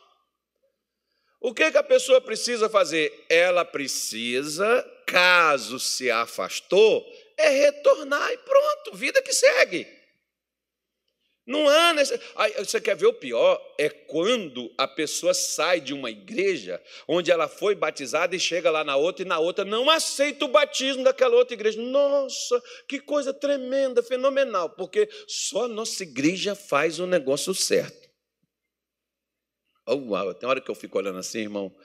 [1.40, 3.26] O que, que a pessoa precisa fazer?
[3.28, 7.06] Ela precisa, caso se afastou,
[7.38, 10.01] é retornar e pronto, vida que segue.
[11.52, 11.94] Não há.
[12.60, 13.62] Você quer ver o pior?
[13.78, 18.86] É quando a pessoa sai de uma igreja onde ela foi batizada e chega lá
[18.86, 21.82] na outra e na outra não aceita o batismo daquela outra igreja.
[21.82, 28.10] Nossa, que coisa tremenda, fenomenal, porque só a nossa igreja faz o negócio certo.
[29.86, 31.76] Oh, uau, tem hora que eu fico olhando assim, irmão.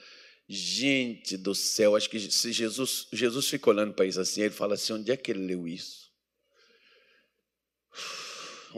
[0.49, 4.75] Gente do céu, acho que se Jesus, Jesus fica olhando para isso assim, ele fala
[4.75, 6.07] assim: onde é que ele leu isso?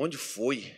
[0.01, 0.73] Onde foi?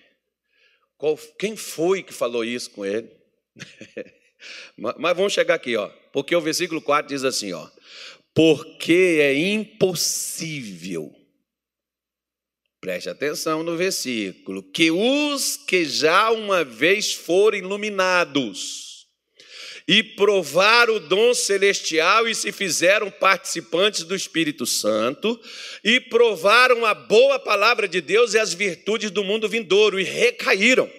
[0.97, 3.11] Qual, quem foi que falou isso com ele?
[4.75, 5.89] Mas vamos chegar aqui, ó.
[6.11, 7.69] Porque o versículo 4 diz assim, ó:
[8.35, 11.15] Porque é impossível.
[12.81, 18.90] Preste atenção no versículo, que os que já uma vez foram iluminados,
[19.87, 25.41] e provaram o dom celestial e se fizeram participantes do Espírito Santo,
[25.83, 30.91] e provaram a boa palavra de Deus e as virtudes do mundo vindouro, e recaíram.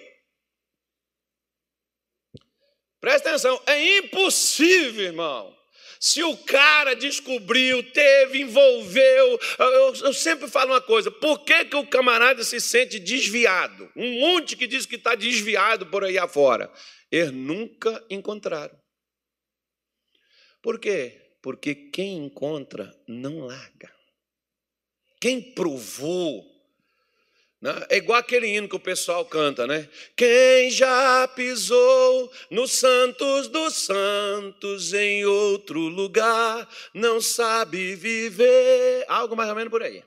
[3.00, 5.52] Presta atenção, é impossível, irmão.
[5.98, 11.76] Se o cara descobriu, teve, envolveu, eu, eu, sempre falo uma coisa: por que, que
[11.76, 13.88] o camarada se sente desviado?
[13.94, 16.68] Um monte que diz que está desviado por aí afora.
[17.12, 18.74] Eles nunca encontraram.
[20.62, 21.20] Por quê?
[21.42, 23.92] Porque quem encontra não larga.
[25.20, 26.50] Quem provou.
[27.60, 27.70] Né?
[27.90, 29.88] É igual aquele hino que o pessoal canta, né?
[30.16, 39.04] Quem já pisou nos santos dos santos em outro lugar não sabe viver.
[39.06, 40.02] Algo mais ou menos por aí.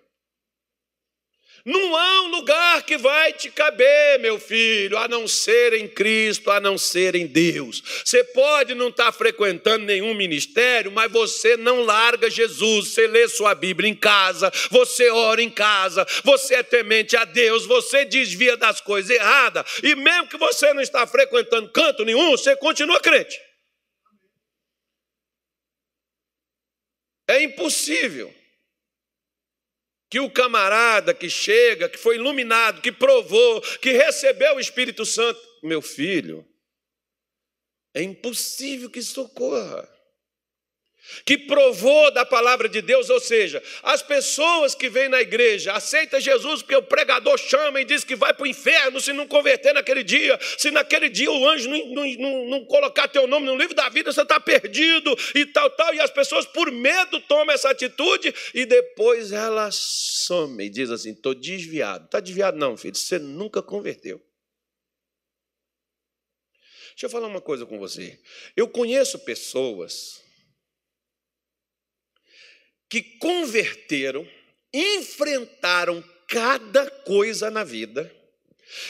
[1.66, 6.52] Não há um lugar que vai te caber, meu filho, a não ser em Cristo,
[6.52, 7.82] a não ser em Deus.
[8.06, 12.90] Você pode não estar frequentando nenhum ministério, mas você não larga Jesus.
[12.90, 17.66] Você lê sua Bíblia em casa, você ora em casa, você é temente a Deus,
[17.66, 22.56] você desvia das coisas erradas, e mesmo que você não está frequentando canto nenhum, você
[22.56, 23.40] continua crente.
[27.28, 28.32] É impossível
[30.16, 35.38] que o camarada que chega, que foi iluminado, que provou, que recebeu o Espírito Santo,
[35.62, 36.48] meu filho,
[37.94, 39.86] é impossível que isso ocorra
[41.26, 46.20] que provou da palavra de Deus, ou seja, as pessoas que vêm na igreja, aceita
[46.20, 49.74] Jesus porque o pregador chama e diz que vai para o inferno se não converter
[49.74, 53.56] naquele dia, se naquele dia o anjo não, não, não, não colocar teu nome no
[53.56, 57.54] livro da vida, você está perdido e tal, tal, e as pessoas por medo tomam
[57.54, 62.06] essa atitude e depois ela some e diz assim, estou desviado.
[62.06, 64.22] Está desviado não, filho, você nunca converteu.
[66.92, 68.18] Deixa eu falar uma coisa com você.
[68.56, 70.25] Eu conheço pessoas
[72.90, 74.28] que converteram,
[74.74, 78.14] enfrentaram cada coisa na vida,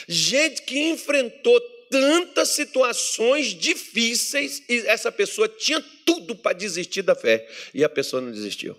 [0.08, 7.48] gente que enfrentou tantas situações difíceis e essa pessoa tinha tudo para desistir da fé
[7.72, 8.76] e a pessoa não desistiu.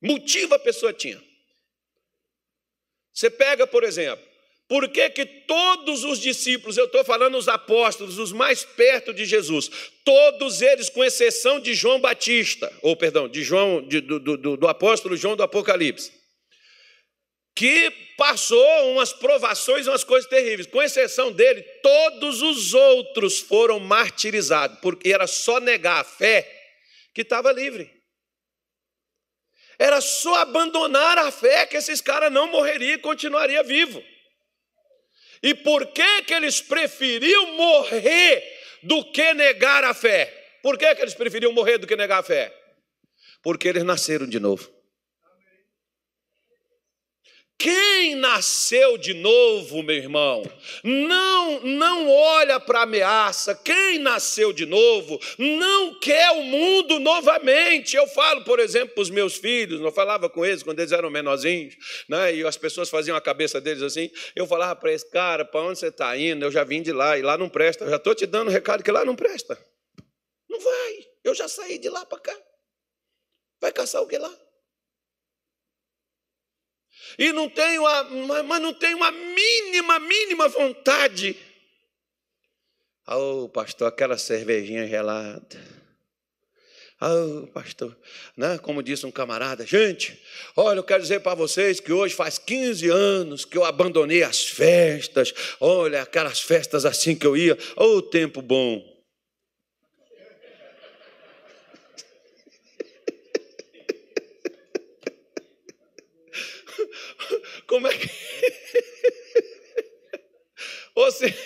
[0.00, 1.22] Motivo a pessoa tinha.
[3.12, 4.27] Você pega, por exemplo,
[4.68, 9.24] por que, que todos os discípulos, eu estou falando os apóstolos, os mais perto de
[9.24, 9.70] Jesus,
[10.04, 14.68] todos eles, com exceção de João Batista, ou perdão, de João, de, do, do, do
[14.68, 16.12] apóstolo João do Apocalipse,
[17.56, 20.66] que passou umas provações, umas coisas terríveis.
[20.66, 26.46] Com exceção dele, todos os outros foram martirizados, porque era só negar a fé
[27.14, 27.90] que estava livre.
[29.78, 34.17] Era só abandonar a fé que esses caras não morreriam e continuariam vivos.
[35.42, 38.42] E por que, que eles preferiam morrer
[38.82, 40.34] do que negar a fé?
[40.62, 42.52] Por que, que eles preferiam morrer do que negar a fé?
[43.42, 44.77] Porque eles nasceram de novo.
[47.58, 50.44] Quem nasceu de novo, meu irmão,
[50.84, 53.52] não não olha para ameaça.
[53.52, 57.96] Quem nasceu de novo não quer o mundo novamente.
[57.96, 61.10] Eu falo, por exemplo, para os meus filhos, eu falava com eles quando eles eram
[61.10, 61.74] menorzinhos,
[62.08, 62.32] né?
[62.32, 64.08] E as pessoas faziam a cabeça deles assim.
[64.36, 66.44] Eu falava para eles, cara, para onde você está indo?
[66.44, 67.84] Eu já vim de lá e lá não presta.
[67.84, 69.58] Eu já estou te dando um recado que lá não presta.
[70.48, 71.06] Não vai.
[71.24, 72.38] Eu já saí de lá para cá.
[73.60, 74.47] Vai caçar o que lá?
[77.18, 78.04] E não tenho a,
[78.44, 81.36] mas não tenho a mínima, mínima vontade.
[83.06, 85.78] Oh, pastor, aquela cervejinha gelada.
[87.00, 87.96] Oh, pastor,
[88.36, 88.58] né?
[88.58, 90.20] como disse um camarada, gente,
[90.56, 94.44] olha, eu quero dizer para vocês que hoje faz 15 anos que eu abandonei as
[94.44, 98.97] festas, olha, aquelas festas assim que eu ia, oh, tempo bom.
[107.68, 108.08] Como é que.
[110.96, 111.36] Ou seja,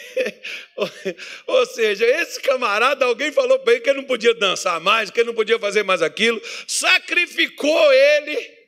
[1.47, 5.21] ou seja, esse camarada, alguém falou para ele que ele não podia dançar mais, que
[5.21, 8.63] ele não podia fazer mais aquilo, sacrificou ele.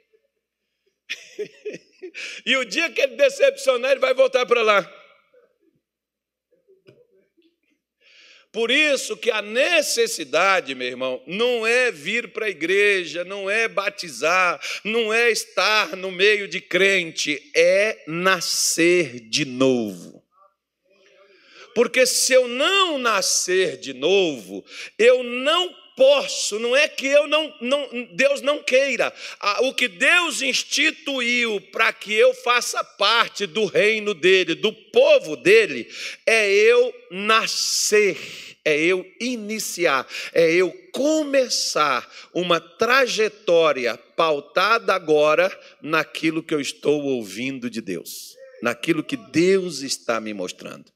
[2.46, 5.03] E o dia que ele decepcionar, ele vai voltar para lá.
[8.54, 13.66] Por isso que a necessidade, meu irmão, não é vir para a igreja, não é
[13.66, 20.24] batizar, não é estar no meio de crente, é nascer de novo.
[21.74, 24.64] Porque se eu não nascer de novo,
[24.96, 29.12] eu não posso, não é que eu não, não Deus não queira.
[29.62, 35.88] O que Deus instituiu para que eu faça parte do reino dele, do povo dele,
[36.26, 38.18] é eu nascer,
[38.64, 47.68] é eu iniciar, é eu começar uma trajetória pautada agora naquilo que eu estou ouvindo
[47.68, 50.93] de Deus, naquilo que Deus está me mostrando.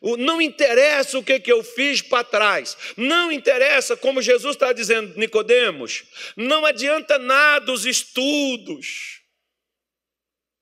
[0.00, 2.76] Não interessa o que, que eu fiz para trás.
[2.96, 6.04] Não interessa, como Jesus está dizendo, Nicodemos,
[6.36, 9.22] não adianta nada os estudos,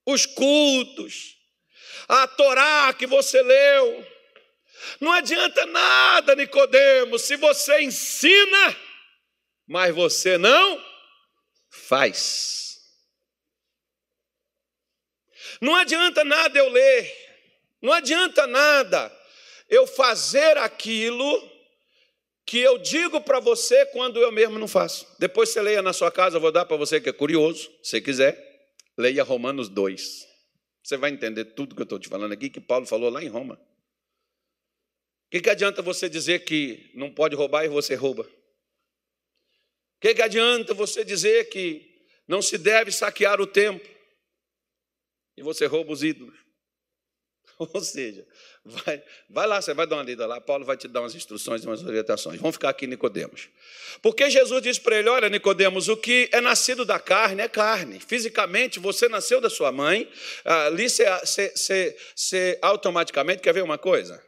[0.07, 1.37] os cultos,
[2.09, 4.07] a Torá que você leu.
[5.01, 8.77] Não adianta nada, Nicodemos, se você ensina,
[9.67, 10.83] mas você não
[11.69, 12.81] faz.
[15.61, 17.13] Não adianta nada eu ler,
[17.83, 19.26] não adianta nada
[19.69, 21.57] eu fazer aquilo
[22.47, 25.07] que eu digo para você quando eu mesmo não faço.
[25.19, 28.01] Depois você leia na sua casa, eu vou dar para você que é curioso, se
[28.01, 28.39] quiser,
[28.97, 30.27] leia Romanos 2.
[30.83, 33.29] Você vai entender tudo que eu estou te falando aqui, que Paulo falou lá em
[33.29, 33.55] Roma.
[35.27, 38.23] O que, que adianta você dizer que não pode roubar e você rouba?
[38.23, 43.91] O que, que adianta você dizer que não se deve saquear o templo
[45.37, 46.46] e você rouba os ídolos?
[47.73, 48.27] Ou seja,
[48.65, 51.65] vai, vai lá, você vai dar uma lida lá, Paulo vai te dar umas instruções
[51.65, 52.39] umas orientações.
[52.39, 53.49] Vamos ficar aqui Nicodemos.
[54.03, 57.99] Porque Jesus disse para ele: olha, Nicodemos, o que é nascido da carne é carne.
[57.99, 60.11] Fisicamente, você nasceu da sua mãe,
[60.45, 64.23] ali você, você, você, você automaticamente quer ver uma coisa?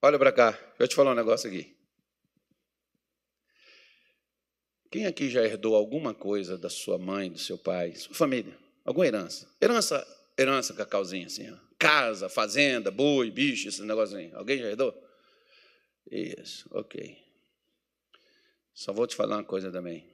[0.00, 1.76] Olha para cá, eu te falar um negócio aqui.
[4.90, 8.56] Quem aqui já herdou alguma coisa da sua mãe, do seu pai, sua família?
[8.84, 9.48] Alguma herança?
[9.60, 10.06] Herança,
[10.38, 14.32] herança, cacauzinho assim, ó casa, fazenda, boi, bicho, esse negócio aí.
[14.34, 14.94] Alguém já herdou?
[16.08, 17.20] Isso, ok.
[18.72, 20.08] Só vou te falar uma coisa também.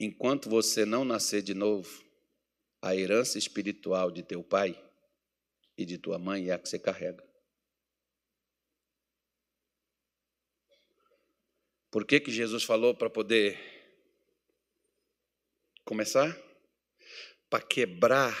[0.00, 2.04] Enquanto você não nascer de novo,
[2.82, 4.76] a herança espiritual de teu pai
[5.78, 7.24] e de tua mãe é a que você carrega.
[11.88, 13.58] Por que, que Jesus falou para poder
[15.84, 16.49] começar?
[17.50, 18.38] Para quebrar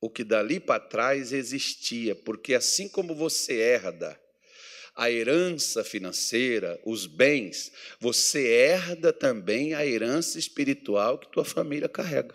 [0.00, 4.20] o que dali para trás existia, porque assim como você herda
[4.94, 12.34] a herança financeira, os bens, você herda também a herança espiritual que tua família carrega.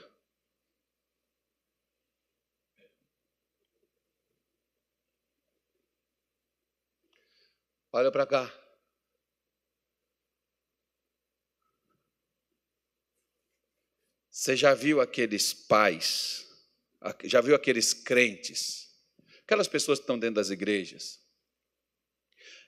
[7.91, 8.66] Olha para cá.
[14.37, 16.45] Você já viu aqueles pais,
[17.23, 18.87] já viu aqueles crentes,
[19.43, 21.19] aquelas pessoas que estão dentro das igrejas,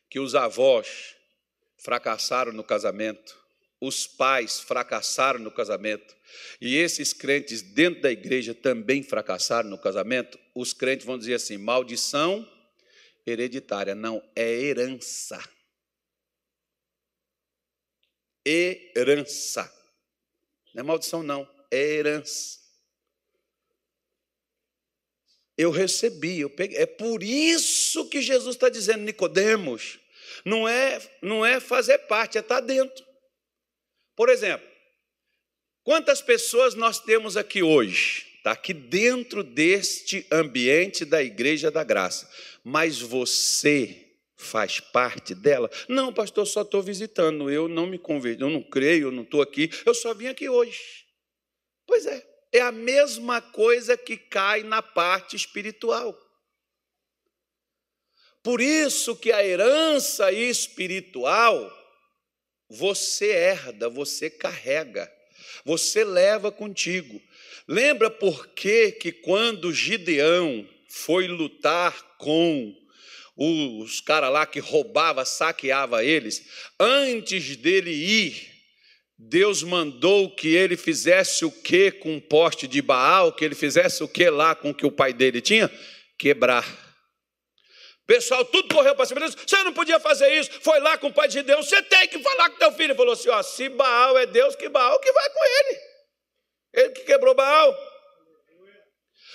[0.09, 1.15] que os avós
[1.77, 3.39] fracassaram no casamento,
[3.79, 6.17] os pais fracassaram no casamento,
[6.59, 11.59] e esses crentes dentro da igreja também fracassaram no casamento, os crentes vão dizer assim:
[11.59, 12.51] maldição
[13.27, 13.93] hereditária.
[13.93, 15.39] Não, é herança.
[18.43, 19.71] Herança.
[20.73, 22.59] Não é maldição, não herança.
[25.57, 26.77] Eu recebi, eu peguei.
[26.77, 29.99] É por isso que Jesus está dizendo, Nicodemos,
[30.45, 33.05] não é, não é fazer parte, é estar tá dentro.
[34.15, 34.67] Por exemplo,
[35.83, 38.25] quantas pessoas nós temos aqui hoje?
[38.37, 42.29] Está aqui dentro deste ambiente da Igreja da Graça.
[42.63, 44.07] Mas você
[44.37, 45.69] faz parte dela?
[45.89, 47.49] Não, pastor, só estou visitando.
[47.49, 49.69] Eu não me converti, eu não creio, eu não estou aqui.
[49.85, 51.08] Eu só vim aqui hoje.
[51.89, 56.15] Pois é, é a mesma coisa que cai na parte espiritual.
[58.43, 61.75] Por isso que a herança espiritual
[62.69, 65.11] você herda, você carrega,
[65.65, 67.19] você leva contigo.
[67.67, 72.77] Lembra por que que quando Gideão foi lutar com
[73.35, 76.45] os caras lá que roubava, saqueava eles,
[76.79, 78.58] antes dele ir,
[79.21, 84.01] Deus mandou que ele fizesse o que com o poste de Baal, que ele fizesse
[84.01, 85.69] o que lá com o que o pai dele tinha?
[86.17, 86.65] Quebrar.
[88.07, 89.35] Pessoal, tudo correu para cima deles.
[89.35, 90.49] Você não podia fazer isso.
[90.61, 91.67] Foi lá com o pai de Deus.
[91.67, 92.85] Você tem que falar com teu filho.
[92.85, 95.79] Ele falou assim: ó, se Baal é Deus, que Baal que vai com ele.
[96.73, 97.77] Ele que quebrou Baal.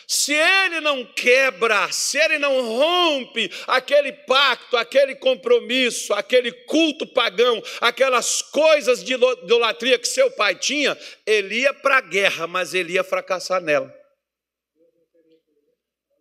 [0.07, 7.63] Se ele não quebra, se ele não rompe aquele pacto, aquele compromisso, aquele culto pagão,
[7.81, 10.97] aquelas coisas de idolatria que seu pai tinha,
[11.27, 13.93] ele ia para a guerra, mas ele ia fracassar nela.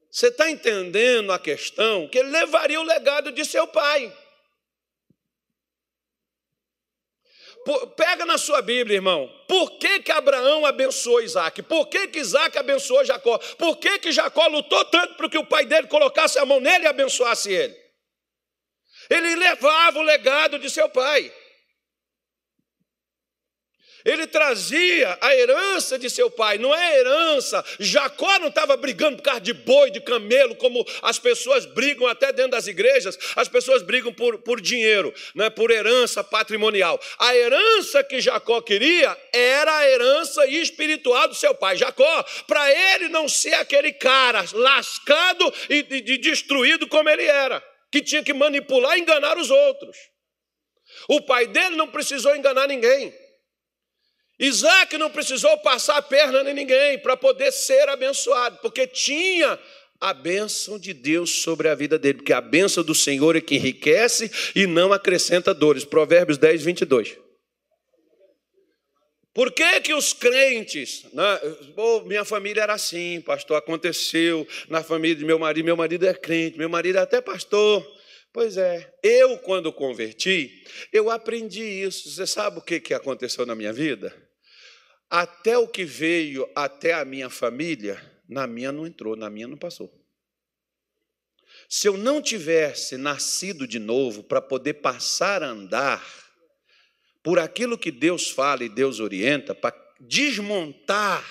[0.10, 2.08] Você está entendendo a questão?
[2.08, 4.16] Que ele levaria o legado de seu pai.
[7.95, 9.30] Pega na sua Bíblia, irmão.
[9.47, 11.61] Por que, que Abraão abençoou Isaac?
[11.64, 13.38] Por que, que Isaac abençoou Jacó?
[13.57, 16.86] Por que, que Jacó lutou tanto para que o pai dele colocasse a mão nele
[16.86, 17.76] e abençoasse ele?
[19.09, 21.32] Ele levava o legado de seu pai.
[24.06, 27.64] Ele trazia a herança de seu pai, não é herança.
[27.80, 32.34] Jacó não estava brigando por causa de boi, de camelo, como as pessoas brigam até
[32.34, 33.18] dentro das igrejas.
[33.36, 36.99] As pessoas brigam por, por dinheiro, né, por herança patrimonial.
[37.18, 41.78] A herança que Jacó queria era a herança espiritual do seu pai.
[41.78, 47.64] Jacó, para ele não ser aquele cara lascado e, e, e destruído como ele era,
[47.89, 49.95] que tinha que manipular e enganar os outros.
[51.08, 53.23] O pai dele não precisou enganar ninguém.
[54.40, 59.60] Isaac não precisou passar a perna em ninguém para poder ser abençoado, porque tinha
[60.02, 63.56] a bênção de Deus sobre a vida dele, porque a bênção do Senhor é que
[63.56, 65.86] enriquece e não acrescenta dores.
[65.86, 67.18] Provérbios 10, 22.
[69.34, 71.06] Por que, que os crentes,
[71.76, 76.14] oh, minha família era assim, pastor, aconteceu na família de meu marido, meu marido é
[76.14, 77.84] crente, meu marido é até pastor.
[78.32, 82.10] Pois é, eu quando converti, eu aprendi isso.
[82.10, 84.14] Você sabe o que, que aconteceu na minha vida?
[85.16, 89.55] Até o que veio até a minha família, na minha não entrou, na minha não
[89.55, 89.93] passou.
[91.70, 96.03] Se eu não tivesse nascido de novo para poder passar a andar
[97.22, 101.24] por aquilo que Deus fala e Deus orienta, para desmontar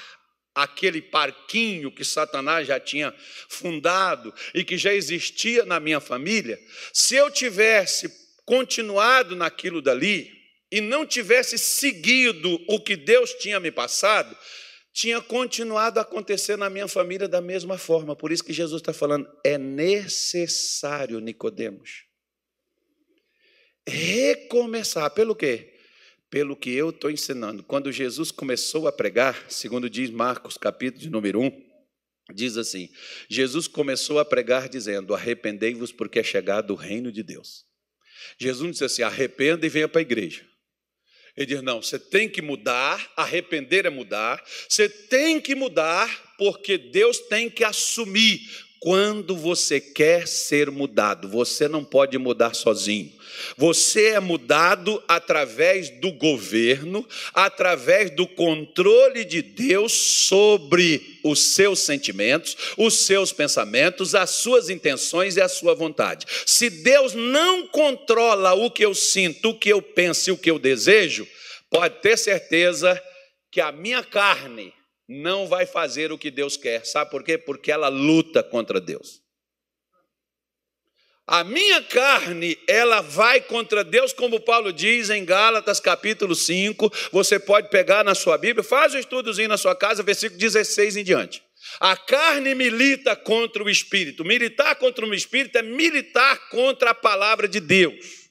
[0.55, 3.13] aquele parquinho que Satanás já tinha
[3.49, 6.57] fundado e que já existia na minha família,
[6.93, 8.09] se eu tivesse
[8.45, 10.42] continuado naquilo dali,
[10.73, 14.35] e não tivesse seguido o que Deus tinha me passado,
[14.91, 18.17] tinha continuado a acontecer na minha família da mesma forma.
[18.17, 22.05] Por isso que Jesus está falando, é necessário, Nicodemos,
[23.87, 25.11] recomeçar.
[25.11, 25.75] Pelo quê?
[26.31, 27.63] Pelo que eu estou ensinando.
[27.63, 31.73] Quando Jesus começou a pregar, segundo diz Marcos, capítulo de número 1,
[32.35, 32.89] diz assim:
[33.29, 37.67] Jesus começou a pregar dizendo: Arrependei-vos, porque é chegado o reino de Deus.
[38.39, 40.52] Jesus disse assim: arrependa e venha para a igreja.
[41.37, 46.77] Ele diz: não, você tem que mudar, arrepender é mudar, você tem que mudar, porque
[46.77, 48.41] Deus tem que assumir
[48.83, 51.29] quando você quer ser mudado.
[51.29, 53.13] Você não pode mudar sozinho.
[53.57, 62.57] Você é mudado através do governo, através do controle de Deus sobre os seus sentimentos,
[62.77, 66.27] os seus pensamentos, as suas intenções e a sua vontade.
[66.45, 70.51] Se Deus não controla o que eu sinto, o que eu penso e o que
[70.51, 71.25] eu desejo,
[71.71, 73.01] pode ter certeza
[73.49, 74.75] que a minha carne
[75.21, 76.87] não vai fazer o que Deus quer.
[76.87, 77.37] Sabe por quê?
[77.37, 79.21] Porque ela luta contra Deus.
[81.27, 86.93] A minha carne, ela vai contra Deus, como Paulo diz em Gálatas capítulo 5.
[87.13, 91.05] Você pode pegar na sua Bíblia, faz um estudozinho na sua casa, versículo 16 em
[91.05, 91.43] diante.
[91.79, 94.25] A carne milita contra o espírito.
[94.25, 98.23] Militar contra o espírito é militar contra a palavra de Deus.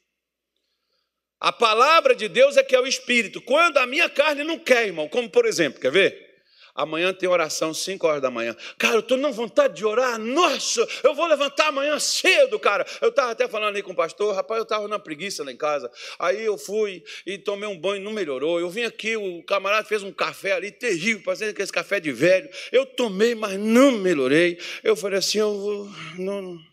[1.40, 3.42] A palavra de Deus é que é o espírito.
[3.42, 6.31] Quando a minha carne não quer, irmão, como por exemplo, quer ver?
[6.74, 8.56] Amanhã tem oração, 5 horas da manhã.
[8.78, 10.18] Cara, eu estou na vontade de orar.
[10.18, 12.86] Nossa, eu vou levantar amanhã cedo, cara.
[13.02, 15.58] Eu estava até falando ali com o pastor, rapaz, eu estava na preguiça lá em
[15.58, 15.92] casa.
[16.18, 18.60] Aí eu fui e tomei um banho, não melhorou.
[18.60, 22.50] Eu vim aqui, o camarada fez um café ali terrível, fazendo aquele café de velho.
[22.72, 24.60] Eu tomei, mas não melhorei.
[24.84, 25.90] Eu falei assim, eu vou.
[26.18, 26.72] Não, não.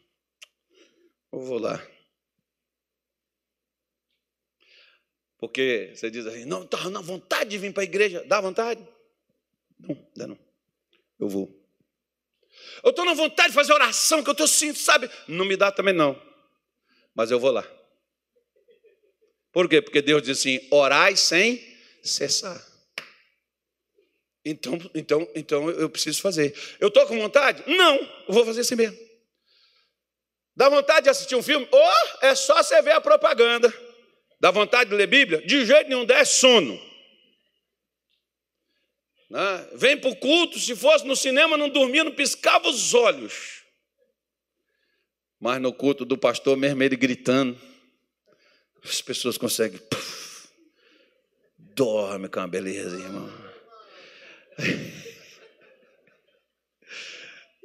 [1.33, 1.85] Eu vou lá.
[5.39, 8.25] Porque você diz assim, não, estava na vontade de vir para a igreja.
[8.27, 8.85] Dá vontade?
[9.79, 10.39] Não, dá não.
[11.19, 11.59] Eu vou.
[12.83, 15.11] Eu estou na vontade de fazer oração, que eu estou sinto, sabe?
[15.27, 16.21] Não me dá também não.
[17.15, 17.67] Mas eu vou lá.
[19.53, 19.81] Por quê?
[19.83, 21.61] Porque Deus diz assim: orai sem
[22.03, 22.65] cessar.
[24.45, 26.57] Então, então, então eu preciso fazer.
[26.81, 27.63] Eu estou com vontade?
[27.67, 28.97] Não, eu vou fazer assim mesmo.
[30.57, 31.69] Dá vontade de assistir um filme?
[31.71, 33.73] Ou oh, é só você ver a propaganda.
[34.41, 35.43] Dá vontade de ler Bíblia?
[35.43, 36.88] De jeito nenhum, dá é sono.
[39.29, 39.69] Né?
[39.75, 43.63] Vem para o culto, se fosse no cinema, não dormia, não piscava os olhos.
[45.41, 47.59] Mas no culto do pastor, mesmo ele gritando,
[48.83, 49.79] as pessoas conseguem.
[49.79, 50.49] Puff,
[51.59, 53.31] dorme com uma beleza, irmão.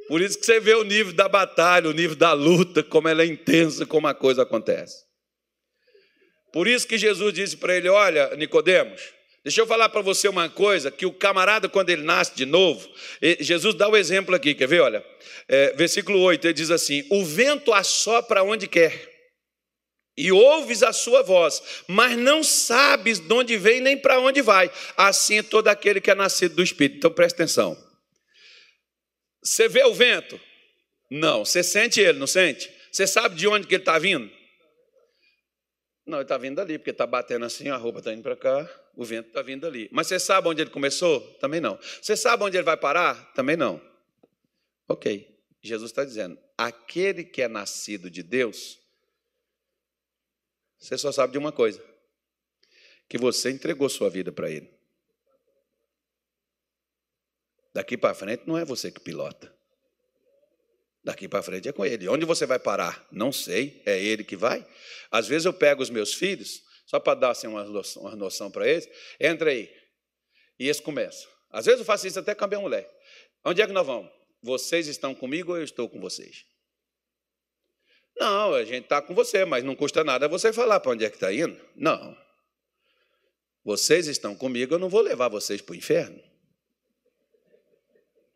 [0.07, 3.23] Por isso que você vê o nível da batalha, o nível da luta, como ela
[3.23, 5.03] é intensa, como a coisa acontece.
[6.51, 9.01] Por isso que Jesus disse para ele: Olha, Nicodemos,
[9.43, 12.89] Deixa eu falar para você uma coisa: que o camarada, quando ele nasce de novo,
[13.39, 14.81] Jesus dá o exemplo aqui, quer ver?
[14.81, 15.05] Olha,
[15.47, 19.13] é, versículo 8, ele diz assim: O vento assopra onde quer,
[20.15, 24.71] e ouves a sua voz, mas não sabes de onde vem nem para onde vai.
[24.95, 26.97] Assim é todo aquele que é nascido do Espírito.
[26.97, 27.75] Então presta atenção.
[29.43, 30.39] Você vê o vento?
[31.09, 31.43] Não.
[31.43, 32.71] Você sente ele, não sente?
[32.91, 34.31] Você sabe de onde que ele está vindo?
[36.05, 38.69] Não, ele está vindo dali, porque está batendo assim, a roupa está indo para cá,
[38.95, 39.87] o vento está vindo dali.
[39.91, 41.21] Mas você sabe onde ele começou?
[41.39, 41.79] Também não.
[42.01, 43.33] Você sabe onde ele vai parar?
[43.33, 43.81] Também não.
[44.87, 45.33] Ok.
[45.61, 48.79] Jesus está dizendo: aquele que é nascido de Deus,
[50.77, 51.81] você só sabe de uma coisa:
[53.07, 54.69] que você entregou sua vida para ele.
[57.73, 59.51] Daqui para frente não é você que pilota.
[61.03, 62.07] Daqui para frente é com ele.
[62.07, 63.05] Onde você vai parar?
[63.11, 64.65] Não sei, é ele que vai.
[65.11, 68.67] Às vezes eu pego os meus filhos, só para dar assim, uma noção, noção para
[68.67, 68.87] eles,
[69.19, 69.69] entra aí.
[70.57, 71.29] E eles começam.
[71.49, 72.89] Às vezes eu faço isso até com a minha mulher.
[73.43, 74.09] Onde é que nós vamos?
[74.41, 76.45] Vocês estão comigo ou eu estou com vocês?
[78.15, 81.09] Não, a gente está com você, mas não custa nada você falar para onde é
[81.09, 81.59] que está indo.
[81.75, 82.15] Não.
[83.63, 86.21] Vocês estão comigo, eu não vou levar vocês para o inferno.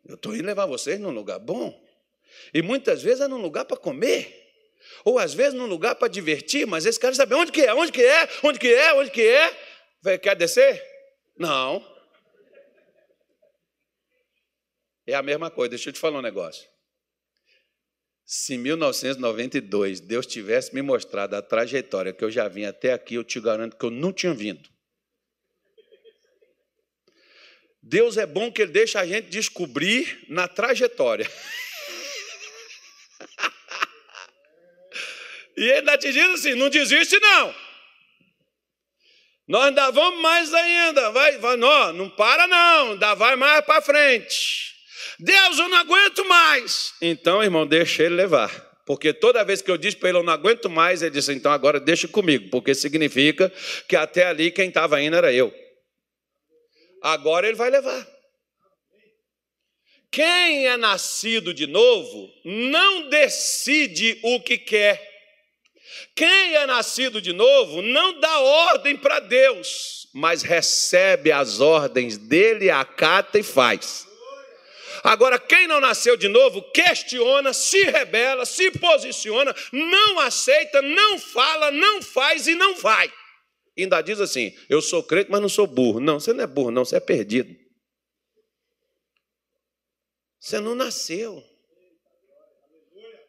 [0.04, 1.87] Eu estou indo levar vocês num lugar bom.
[2.52, 4.46] E muitas vezes é num lugar para comer.
[5.04, 7.92] Ou às vezes num lugar para divertir, mas esse cara sabe onde que é, onde
[7.92, 10.18] que é, onde que é, onde que é.
[10.18, 10.82] Quer descer?
[11.36, 11.84] Não.
[15.06, 16.68] É a mesma coisa, deixa eu te falar um negócio.
[18.24, 23.14] Se em 1992 Deus tivesse me mostrado a trajetória que eu já vim até aqui,
[23.14, 24.68] eu te garanto que eu não tinha vindo.
[27.82, 31.26] Deus é bom que Ele deixa a gente descobrir na trajetória.
[35.58, 37.54] E ele está te dizendo assim: não desiste, não.
[39.48, 41.10] Nós ainda vamos mais ainda.
[41.10, 42.92] Vai, vai, não, não para, não.
[42.92, 44.74] Ainda vai mais para frente.
[45.18, 46.92] Deus, eu não aguento mais.
[47.00, 48.68] Então, irmão, deixa ele levar.
[48.86, 51.52] Porque toda vez que eu disse para ele, eu não aguento mais, ele disse, então
[51.52, 53.52] agora deixa comigo, porque significa
[53.86, 55.52] que até ali quem estava indo era eu.
[57.02, 58.06] Agora ele vai levar.
[60.10, 65.17] Quem é nascido de novo não decide o que quer.
[66.14, 72.70] Quem é nascido de novo não dá ordem para Deus, mas recebe as ordens dele,
[72.70, 74.06] acata e faz.
[75.02, 81.70] Agora, quem não nasceu de novo, questiona, se rebela, se posiciona, não aceita, não fala,
[81.70, 83.12] não faz e não vai.
[83.78, 86.00] Ainda diz assim: eu sou crente, mas não sou burro.
[86.00, 87.54] Não, você não é burro, não, você é perdido.
[90.40, 91.44] Você não nasceu.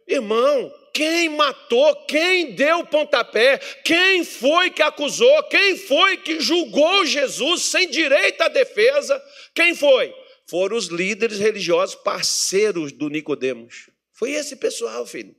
[0.08, 7.06] Irmão, quem matou, quem deu o pontapé, quem foi que acusou, quem foi que julgou
[7.06, 9.22] Jesus sem direito à defesa,
[9.54, 10.14] quem foi?
[10.50, 13.90] Foram os líderes religiosos parceiros do Nicodemos.
[14.14, 15.39] Foi esse pessoal, filho.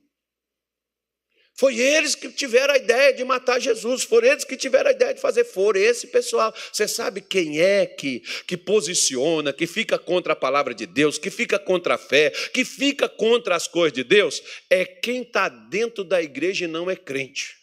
[1.61, 5.13] Foi eles que tiveram a ideia de matar Jesus, foram eles que tiveram a ideia
[5.13, 6.51] de fazer, foram esse pessoal.
[6.73, 11.29] Você sabe quem é que, que posiciona, que fica contra a palavra de Deus, que
[11.29, 14.41] fica contra a fé, que fica contra as coisas de Deus?
[14.71, 17.55] É quem está dentro da igreja e não é crente.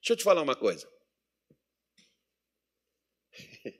[0.00, 0.86] Deixa eu te falar uma coisa.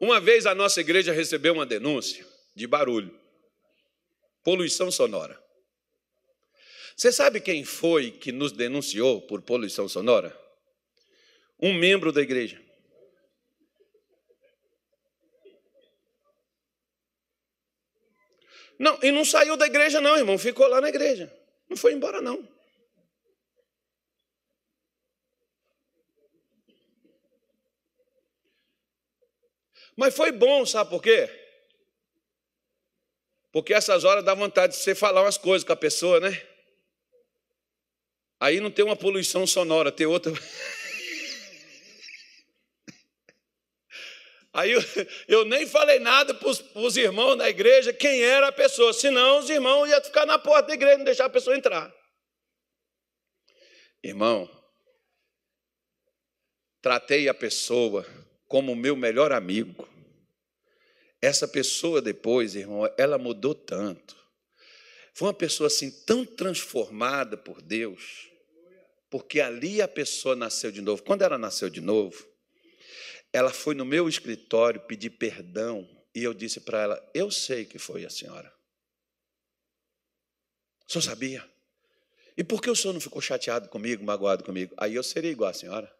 [0.00, 2.24] Uma vez a nossa igreja recebeu uma denúncia
[2.54, 3.19] de barulho,
[4.42, 5.40] poluição sonora.
[6.96, 10.38] Você sabe quem foi que nos denunciou por poluição sonora?
[11.58, 12.60] Um membro da igreja.
[18.78, 20.38] Não, e não saiu da igreja, não, irmão.
[20.38, 21.34] Ficou lá na igreja.
[21.68, 22.46] Não foi embora, não.
[29.96, 31.39] Mas foi bom, sabe por quê?
[33.52, 36.40] Porque essas horas dá vontade de você falar umas coisas com a pessoa, né?
[38.38, 40.32] Aí não tem uma poluição sonora, tem outra.
[44.52, 44.80] Aí eu,
[45.28, 49.48] eu, nem falei nada para os irmãos da igreja quem era a pessoa, senão os
[49.48, 51.94] irmãos iam ficar na porta da igreja, não deixar a pessoa entrar.
[54.02, 54.50] Irmão,
[56.80, 58.04] tratei a pessoa
[58.48, 59.88] como meu melhor amigo.
[61.22, 64.16] Essa pessoa depois, irmão, ela mudou tanto.
[65.12, 68.28] Foi uma pessoa assim tão transformada por Deus,
[69.10, 71.02] porque ali a pessoa nasceu de novo.
[71.02, 72.26] Quando ela nasceu de novo,
[73.32, 77.78] ela foi no meu escritório pedir perdão e eu disse para ela: Eu sei que
[77.78, 78.52] foi a senhora.
[80.88, 81.50] O senhor sabia?
[82.36, 84.74] E por que o senhor não ficou chateado comigo, magoado comigo?
[84.78, 85.99] Aí eu seria igual a senhora.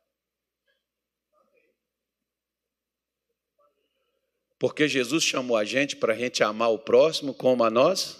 [4.60, 8.18] Porque Jesus chamou a gente para a gente amar o próximo como a nós.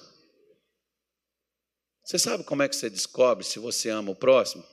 [2.03, 4.65] Você sabe como é que você descobre se você ama o próximo?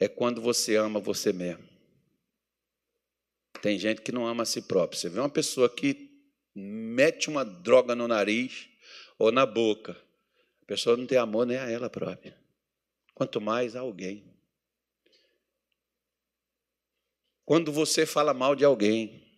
[0.00, 1.62] É quando você ama você mesmo.
[3.62, 4.98] Tem gente que não ama a si próprio.
[4.98, 6.10] Você vê uma pessoa que
[6.52, 8.68] mete uma droga no nariz
[9.16, 9.92] ou na boca.
[10.62, 12.36] A pessoa não tem amor nem a ela própria.
[13.14, 14.36] Quanto mais a alguém.
[17.44, 19.31] Quando você fala mal de alguém,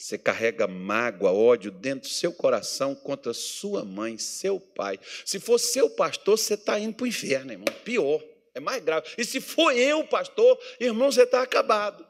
[0.00, 4.98] você carrega mágoa, ódio dentro do seu coração contra sua mãe, seu pai.
[5.26, 7.66] Se for seu pastor, você está indo para o inferno, irmão.
[7.84, 8.24] Pior,
[8.54, 9.08] é mais grave.
[9.18, 12.08] E se for eu, pastor, irmão, você está acabado.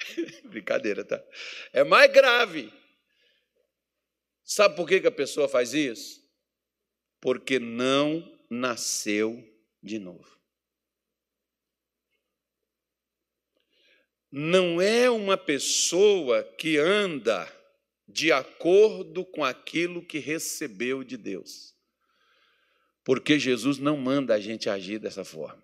[0.50, 1.22] Brincadeira, tá?
[1.72, 2.72] É mais grave.
[4.42, 6.20] Sabe por que, que a pessoa faz isso?
[7.20, 9.40] Porque não nasceu
[9.80, 10.33] de novo.
[14.36, 17.48] Não é uma pessoa que anda
[18.08, 21.72] de acordo com aquilo que recebeu de Deus.
[23.04, 25.62] Porque Jesus não manda a gente agir dessa forma.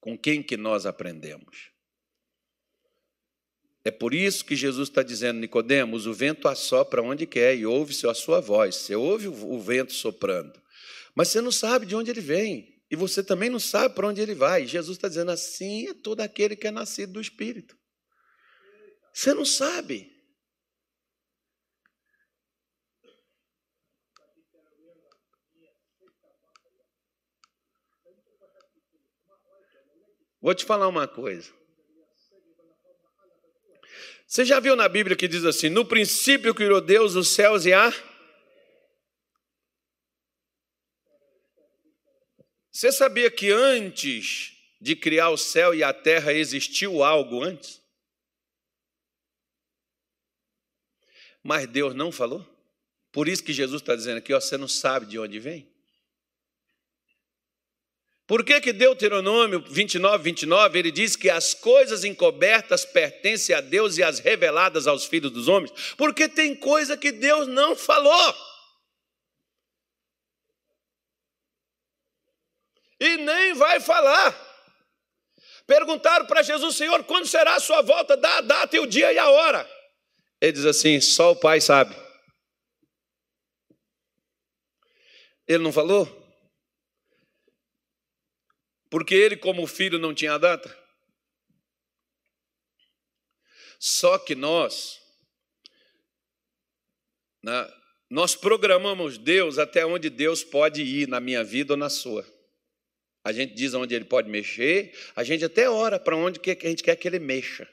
[0.00, 1.70] Com quem que nós aprendemos?
[3.84, 8.08] É por isso que Jesus está dizendo, Nicodemos, o vento assopra onde quer e ouve-se
[8.08, 8.76] a sua voz.
[8.76, 10.58] Você ouve o vento soprando,
[11.14, 12.71] mas você não sabe de onde ele vem.
[12.92, 14.66] E você também não sabe para onde ele vai.
[14.66, 17.74] Jesus está dizendo assim é todo aquele que é nascido do Espírito.
[19.14, 20.12] Você não sabe.
[30.38, 31.50] Vou te falar uma coisa.
[34.26, 37.72] Você já viu na Bíblia que diz assim: No princípio criou Deus os céus e
[37.72, 37.90] a.
[42.72, 47.82] Você sabia que antes de criar o céu e a terra existiu algo antes?
[51.42, 52.48] Mas Deus não falou?
[53.12, 55.70] Por isso que Jesus está dizendo aqui: ó, você não sabe de onde vem?
[58.26, 63.98] Por que, que Deuteronômio 29, 29, ele diz que as coisas encobertas pertencem a Deus
[63.98, 65.72] e as reveladas aos filhos dos homens?
[65.98, 68.51] Porque tem coisa que Deus não falou.
[73.02, 74.32] E nem vai falar.
[75.66, 78.16] Perguntaram para Jesus, Senhor, quando será a sua volta?
[78.16, 79.68] Dá a data e o dia e a hora.
[80.40, 81.96] Ele diz assim: só o Pai sabe.
[85.48, 86.06] Ele não falou?
[88.88, 90.70] Porque ele, como filho, não tinha data.
[93.80, 95.00] Só que nós,
[97.42, 97.68] né,
[98.08, 102.24] nós programamos Deus até onde Deus pode ir na minha vida ou na sua.
[103.24, 106.68] A gente diz onde ele pode mexer, a gente até ora para onde que a
[106.68, 107.68] gente quer que ele mexa.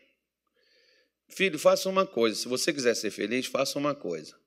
[1.28, 4.38] Filho, faça uma coisa, se você quiser ser feliz, faça uma coisa.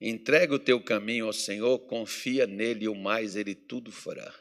[0.00, 4.34] Entregue o teu caminho ao Senhor, confia nele e o mais ele tudo fará.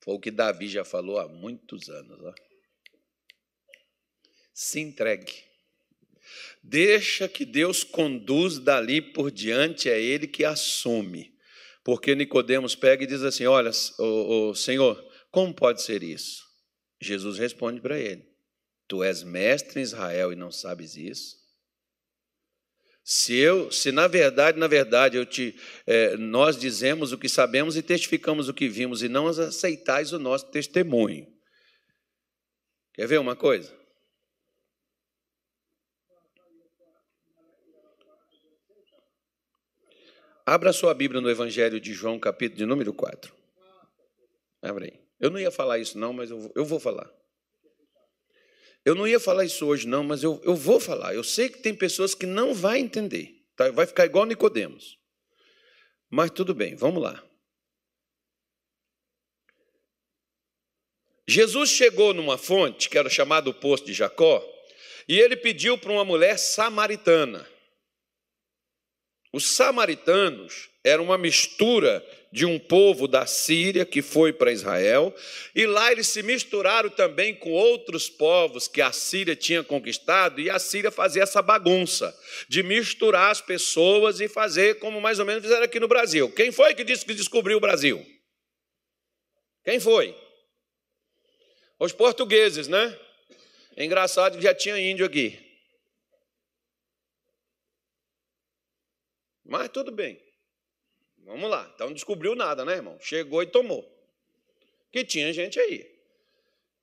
[0.00, 2.22] Foi o que Davi já falou há muitos anos.
[2.22, 2.34] Ó.
[4.54, 5.44] Se entregue.
[6.62, 11.35] Deixa que Deus conduz dali por diante, é Ele que assume.
[11.86, 13.70] Porque Nicodemos pega e diz assim: Olha,
[14.00, 16.42] o, Senhor, como pode ser isso?
[17.00, 18.26] Jesus responde para ele:
[18.88, 21.36] Tu és mestre em Israel e não sabes isso?
[23.04, 25.54] Se eu, se na verdade, na verdade, eu te,
[25.86, 30.18] é, nós dizemos o que sabemos e testificamos o que vimos e não aceitais o
[30.18, 31.24] nosso testemunho.
[32.94, 33.72] Quer ver uma coisa?
[40.48, 43.34] Abra sua Bíblia no Evangelho de João, capítulo de número 4.
[44.62, 45.00] Abre aí.
[45.18, 47.10] Eu não ia falar isso, não, mas eu, eu vou falar.
[48.84, 51.12] Eu não ia falar isso hoje, não, mas eu, eu vou falar.
[51.12, 53.44] Eu sei que tem pessoas que não vão entender.
[53.56, 53.72] Tá?
[53.72, 54.96] Vai ficar igual Nicodemos.
[56.08, 57.20] Mas tudo bem, vamos lá.
[61.26, 64.48] Jesus chegou numa fonte, que era chamado o Poço de Jacó,
[65.08, 67.55] e ele pediu para uma mulher samaritana.
[69.36, 75.14] Os samaritanos eram uma mistura de um povo da Síria que foi para Israel,
[75.54, 80.48] e lá eles se misturaram também com outros povos que a Síria tinha conquistado, e
[80.48, 82.18] a Síria fazia essa bagunça
[82.48, 86.32] de misturar as pessoas e fazer como mais ou menos fizeram aqui no Brasil.
[86.32, 88.02] Quem foi que disse que descobriu o Brasil?
[89.66, 90.16] Quem foi?
[91.78, 92.98] Os portugueses, né?
[93.76, 95.45] É engraçado que já tinha índio aqui.
[99.48, 100.20] Mas tudo bem.
[101.18, 101.70] Vamos lá.
[101.74, 102.98] Então descobriu nada, né, irmão?
[103.00, 103.84] Chegou e tomou.
[104.92, 105.96] Que tinha gente aí.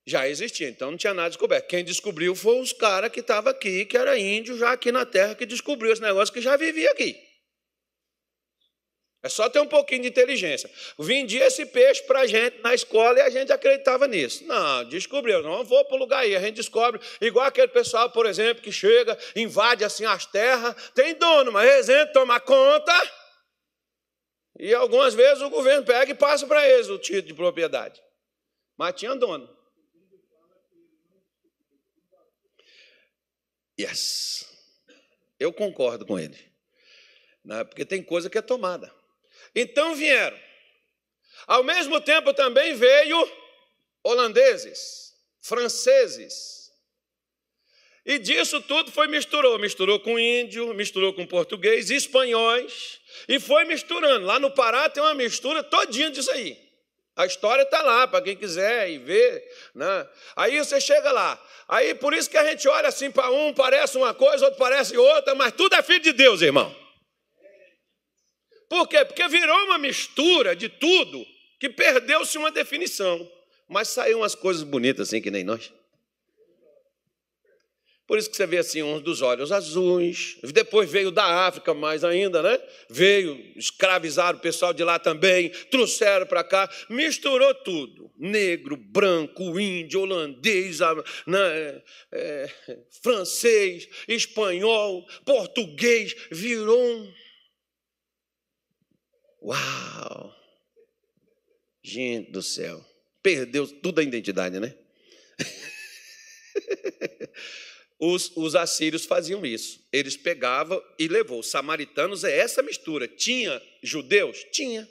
[0.06, 1.68] Já existia, então não tinha nada descoberto.
[1.68, 5.34] Quem descobriu foi os caras que estavam aqui, que era índio já aqui na terra,
[5.34, 7.18] que descobriu esse negócio que já vivia aqui.
[9.24, 10.70] É só ter um pouquinho de inteligência.
[11.00, 14.46] Vendia esse peixe para a gente na escola e a gente acreditava nisso.
[14.46, 15.42] Não, descobriu.
[15.42, 16.36] Não vou para o lugar aí.
[16.36, 21.16] A gente descobre, igual aquele pessoal, por exemplo, que chega, invade assim as terras, tem
[21.16, 22.94] dono, mas eles entram, toma conta.
[24.60, 28.04] E algumas vezes o governo pega e passa para eles o título de propriedade.
[28.78, 29.50] Mas tinha dono.
[33.80, 34.46] Yes.
[35.40, 36.38] Eu concordo com ele.
[37.44, 37.64] Né?
[37.64, 38.94] Porque tem coisa que é tomada.
[39.56, 40.40] Então vieram.
[41.48, 43.32] Ao mesmo tempo também veio
[44.04, 46.72] holandeses, franceses.
[48.06, 53.00] E disso tudo foi misturou, misturou com índio, misturou com português, espanhóis,
[53.30, 54.26] e foi misturando.
[54.26, 56.62] Lá no Pará tem uma mistura todinha disso aí.
[57.16, 59.44] A história está lá para quem quiser ir ver.
[59.76, 60.10] Né?
[60.36, 61.42] Aí você chega lá.
[61.68, 64.98] Aí por isso que a gente olha assim para um, parece uma coisa, outro parece
[64.98, 66.76] outra, mas tudo é filho de Deus, irmão.
[68.74, 69.06] Por quê?
[69.06, 71.24] Porque virou uma mistura de tudo
[71.60, 73.32] que perdeu-se uma definição.
[73.70, 75.72] Mas saiu umas coisas bonitas assim que nem nós.
[78.08, 80.40] Por isso que você vê assim uns dos olhos azuis.
[80.42, 82.60] Depois veio da África mais ainda, né?
[82.90, 90.02] Veio, escravizaram o pessoal de lá também, trouxeram para cá, misturou tudo: negro, branco, índio,
[90.02, 90.80] holandês,
[91.28, 91.84] né?
[92.12, 92.50] é,
[93.04, 97.23] francês, espanhol, português, virou um
[99.44, 100.34] Uau!
[101.84, 102.84] Gente do céu.
[103.22, 104.74] Perdeu tudo a identidade, né?
[108.00, 109.80] Os, os, assírios faziam isso.
[109.90, 111.40] Eles pegavam e levou.
[111.40, 113.08] Os samaritanos é essa mistura.
[113.08, 114.44] Tinha judeus?
[114.52, 114.86] Tinha.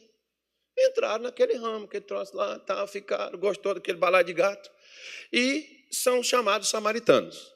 [0.78, 4.70] Entraram naquele ramo, que troço lá, tá, ficaram, gostou daquele balai de gato.
[5.30, 7.52] E são chamados samaritanos.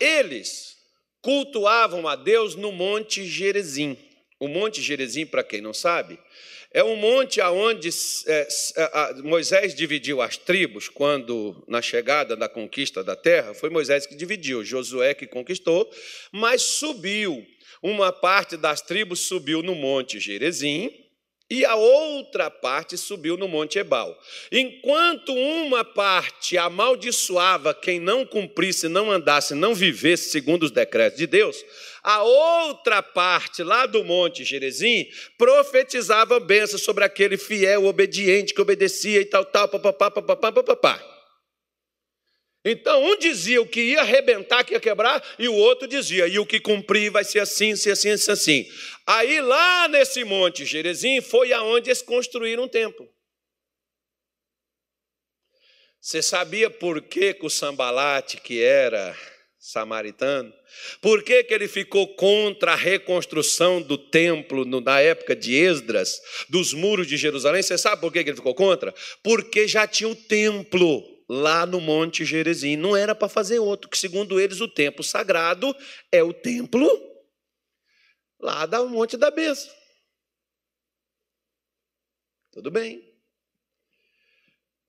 [0.00, 0.76] Eles
[1.22, 3.96] cultuavam a Deus no Monte Gerezim.
[4.40, 6.18] O Monte Gerizim, para quem não sabe,
[6.72, 7.90] é um monte aonde
[8.26, 8.48] é,
[9.22, 14.64] Moisés dividiu as tribos quando na chegada da conquista da terra, foi Moisés que dividiu,
[14.64, 15.92] Josué que conquistou,
[16.32, 17.46] mas subiu
[17.82, 20.90] uma parte das tribos subiu no Monte Gerizim
[21.50, 24.16] e a outra parte subiu no Monte Ebal.
[24.52, 31.26] Enquanto uma parte amaldiçoava quem não cumprisse, não andasse, não vivesse segundo os decretos de
[31.26, 31.62] Deus,
[32.02, 39.20] a outra parte, lá do Monte Gerezim, profetizava bênção sobre aquele fiel, obediente, que obedecia
[39.20, 41.10] e tal, tal, papapá, papapá, papapá.
[42.64, 46.38] Então, um dizia o que ia arrebentar, que ia quebrar, e o outro dizia, e
[46.38, 48.66] o que cumprir vai ser assim, ser assim, ser assim.
[49.06, 53.08] Aí, lá nesse monte Gerezim, foi aonde eles construíram um templo.
[55.98, 59.16] Você sabia por que, que o Sambalate, que era
[59.58, 60.52] samaritano,
[61.00, 66.72] por que, que ele ficou contra a reconstrução do templo na época de Esdras, dos
[66.72, 67.62] muros de Jerusalém?
[67.62, 68.94] Você sabe por que, que ele ficou contra?
[69.22, 72.76] Porque já tinha o templo lá no Monte Gerezim.
[72.76, 75.74] Não era para fazer outro, que segundo eles o templo sagrado
[76.10, 76.88] é o templo
[78.40, 79.70] lá do Monte da Bênção.
[82.52, 83.08] Tudo bem.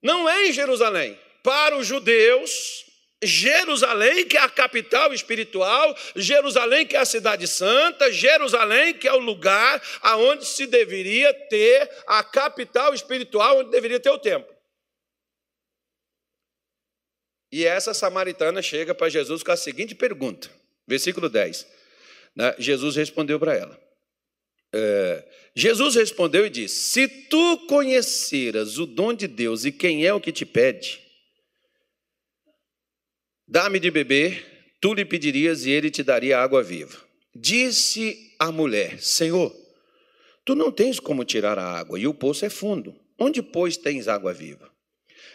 [0.02, 1.18] Não é em Jerusalém.
[1.44, 2.84] Para os judeus,
[3.22, 9.12] Jerusalém, que é a capital espiritual, Jerusalém, que é a cidade santa, Jerusalém, que é
[9.12, 14.52] o lugar aonde se deveria ter a capital espiritual, onde deveria ter o templo.
[17.52, 20.50] E essa samaritana chega para Jesus com a seguinte pergunta,
[20.86, 21.66] versículo 10.
[22.34, 22.54] Né?
[22.58, 23.78] Jesus respondeu para ela.
[24.74, 25.22] É,
[25.54, 30.20] Jesus respondeu e disse: Se tu conheceras o dom de Deus e quem é o
[30.20, 31.01] que te pede,
[33.46, 34.44] Dá-me de beber,
[34.80, 36.96] tu lhe pedirias e ele te daria água viva.
[37.34, 39.54] Disse a mulher: Senhor,
[40.44, 42.94] tu não tens como tirar a água e o poço é fundo.
[43.18, 44.70] Onde, pois, tens água viva?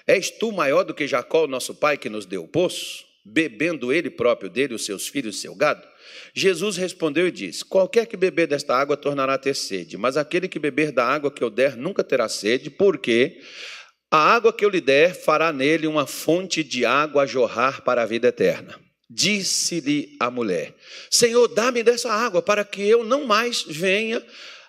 [0.06, 4.10] És tu maior do que Jacó, nosso pai, que nos deu o poço, bebendo ele
[4.10, 5.86] próprio dele, os seus filhos e seu gado?
[6.34, 10.48] Jesus respondeu e disse: Qualquer que beber desta água tornará a ter sede, mas aquele
[10.48, 13.42] que beber da água que eu der nunca terá sede, porque
[14.10, 18.04] a água que eu lhe der fará nele uma fonte de água a jorrar para
[18.04, 18.80] a vida eterna.
[19.10, 20.76] Disse-lhe a mulher:
[21.10, 24.26] Senhor, dá-me dessa água para que eu não mais venha,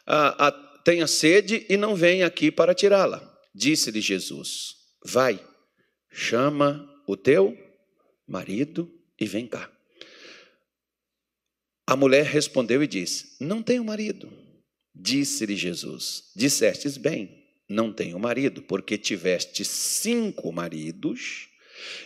[0.06, 0.52] a, a,
[0.84, 3.22] tenha sede e não venha aqui para tirá-la.
[3.54, 5.40] Disse-lhe Jesus: Vai,
[6.10, 7.56] chama o teu
[8.26, 9.70] marido e vem cá.
[11.86, 14.30] A mulher respondeu e disse: Não tenho marido.
[14.94, 21.48] Disse-lhe Jesus: Dissestes bem não tenho marido, porque tiveste cinco maridos,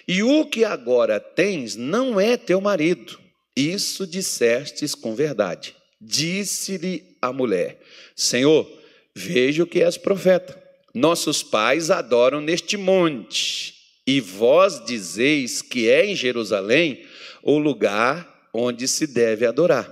[0.06, 3.18] e o que agora tens não é teu marido.
[3.56, 5.74] Isso dissestes com verdade.
[6.00, 7.80] Disse-lhe a mulher:
[8.16, 8.68] Senhor,
[9.14, 10.60] vejo que és profeta.
[10.92, 13.74] Nossos pais adoram neste monte,
[14.06, 17.04] e vós dizeis que é em Jerusalém
[17.42, 19.88] o lugar onde se deve adorar.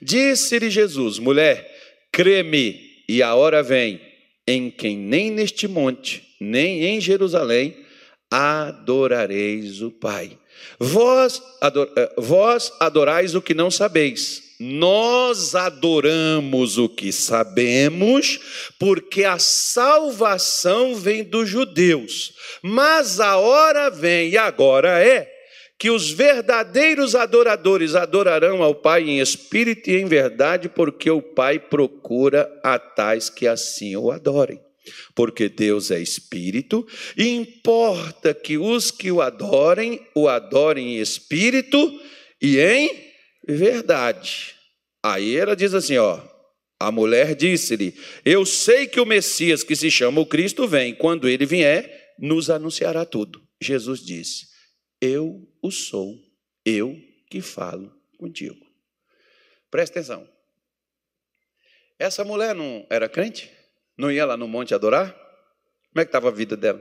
[0.00, 1.68] Disse-lhe Jesus: Mulher,
[2.12, 4.09] crê-me, e a hora vem
[4.50, 7.76] em quem nem neste monte, nem em Jerusalém
[8.30, 10.36] adorareis o Pai.
[10.78, 18.38] Vós, ador, eh, vós adorais o que não sabeis, nós adoramos o que sabemos,
[18.78, 22.34] porque a salvação vem dos judeus.
[22.62, 25.39] Mas a hora vem, e agora é,
[25.80, 31.58] que os verdadeiros adoradores adorarão ao Pai em espírito e em verdade, porque o Pai
[31.58, 34.60] procura a tais que assim o adorem.
[35.14, 41.98] Porque Deus é espírito, e importa que os que o adorem, o adorem em espírito
[42.42, 43.12] e em
[43.48, 44.54] verdade.
[45.02, 46.20] Aí ela diz assim, ó,
[46.78, 50.94] a mulher disse-lhe: Eu sei que o Messias, que se chama o Cristo, vem.
[50.94, 53.40] Quando ele vier, nos anunciará tudo.
[53.62, 54.49] Jesus disse:
[55.00, 56.18] eu o sou,
[56.64, 56.94] eu
[57.28, 58.66] que falo contigo.
[59.70, 60.28] Presta atenção.
[61.98, 63.50] Essa mulher não era crente?
[63.96, 65.12] Não ia lá no monte adorar?
[65.12, 66.80] Como é que estava a vida dela?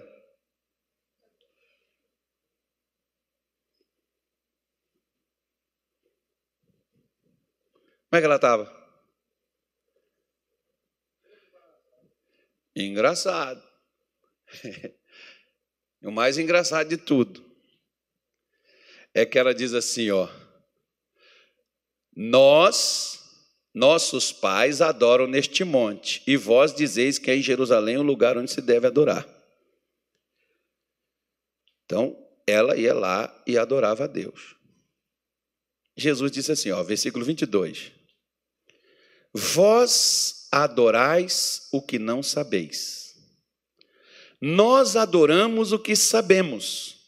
[8.09, 8.79] Como é que ela estava?
[12.75, 13.61] Engraçado.
[16.01, 17.48] o mais engraçado de tudo
[19.13, 20.27] é que ela diz assim, ó:
[22.15, 23.19] Nós,
[23.73, 28.51] nossos pais adoram neste monte, e vós dizeis que é em Jerusalém o lugar onde
[28.51, 29.27] se deve adorar.
[31.85, 34.55] Então, ela ia lá e adorava a Deus.
[35.97, 37.91] Jesus disse assim, ó, versículo 22.
[39.33, 43.15] Vós adorais o que não sabeis.
[44.41, 46.98] Nós adoramos o que sabemos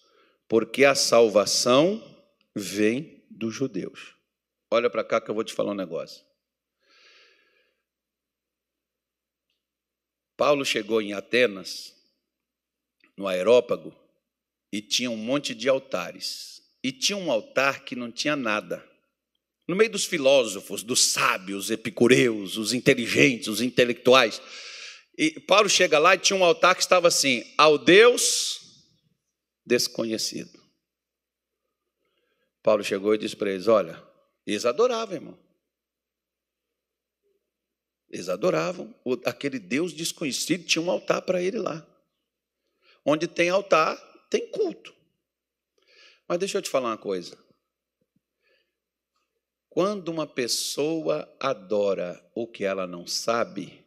[0.52, 2.04] porque a salvação
[2.54, 4.18] vem dos judeus.
[4.70, 6.26] Olha para cá que eu vou te falar um negócio.
[10.36, 11.96] Paulo chegou em Atenas,
[13.16, 13.96] no aerópago,
[14.74, 16.62] e tinha um monte de altares.
[16.84, 18.86] E tinha um altar que não tinha nada.
[19.66, 24.42] No meio dos filósofos, dos sábios, epicureus, os inteligentes, os intelectuais.
[25.18, 28.61] E Paulo chega lá e tinha um altar que estava assim: ao Deus
[29.66, 30.62] desconhecido.
[32.62, 34.02] Paulo chegou e disse para eles: Olha,
[34.46, 35.40] eles adoravam, irmão.
[38.10, 38.94] Eles adoravam.
[39.26, 41.86] Aquele Deus desconhecido tinha um altar para ele lá.
[43.06, 43.98] Onde tem altar,
[44.30, 44.94] tem culto.
[46.28, 47.38] Mas deixa eu te falar uma coisa.
[49.70, 53.86] Quando uma pessoa adora o que ela não sabe,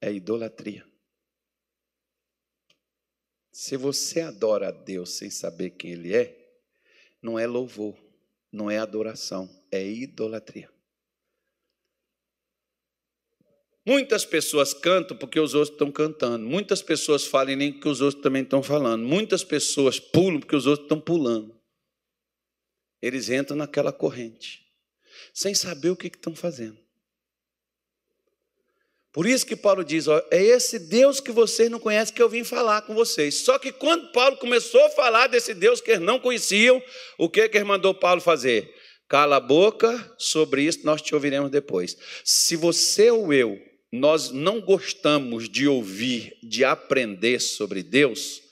[0.00, 0.86] é idolatria.
[3.52, 6.38] Se você adora a Deus sem saber quem Ele é,
[7.20, 7.98] não é louvor,
[8.52, 10.72] não é adoração, é idolatria.
[13.84, 16.44] Muitas pessoas cantam porque os outros estão cantando.
[16.44, 19.02] Muitas pessoas falam nem porque os outros também estão falando.
[19.02, 21.58] Muitas pessoas pulam porque os outros estão pulando.
[23.00, 24.66] Eles entram naquela corrente,
[25.32, 26.78] sem saber o que estão fazendo.
[29.12, 32.28] Por isso que Paulo diz: ó, é esse Deus que vocês não conhecem que eu
[32.28, 33.36] vim falar com vocês.
[33.36, 36.82] Só que quando Paulo começou a falar desse Deus que eles não conheciam,
[37.18, 38.72] o que, que ele mandou Paulo fazer?
[39.08, 41.96] Cala a boca, sobre isso nós te ouviremos depois.
[42.24, 43.58] Se você ou eu,
[43.90, 48.42] nós não gostamos de ouvir, de aprender sobre Deus,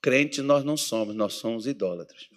[0.00, 2.28] crentes nós não somos, nós somos idólatras.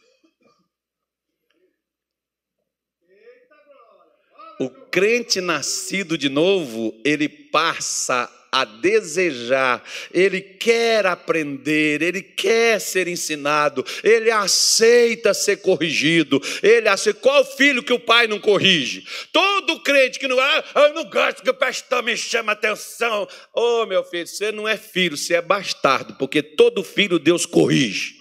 [4.60, 13.08] O crente nascido de novo, ele passa a desejar, ele quer aprender, ele quer ser
[13.08, 17.20] ensinado, ele aceita ser corrigido, ele aceita.
[17.20, 19.06] Qual filho que o pai não corrige?
[19.32, 23.28] Todo crente que não ah, eu não gosto que o pastor me chama atenção.
[23.54, 27.46] Ô oh, meu filho, você não é filho, você é bastardo, porque todo filho Deus
[27.46, 28.19] corrige.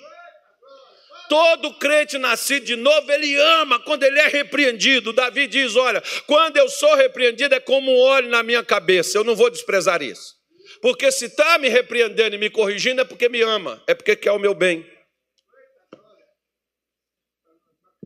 [1.28, 5.12] Todo crente nascido de novo, ele ama quando ele é repreendido.
[5.12, 9.24] Davi diz: Olha, quando eu sou repreendido é como um óleo na minha cabeça, eu
[9.24, 10.36] não vou desprezar isso.
[10.80, 14.32] Porque se está me repreendendo e me corrigindo é porque me ama, é porque quer
[14.32, 14.86] o meu bem.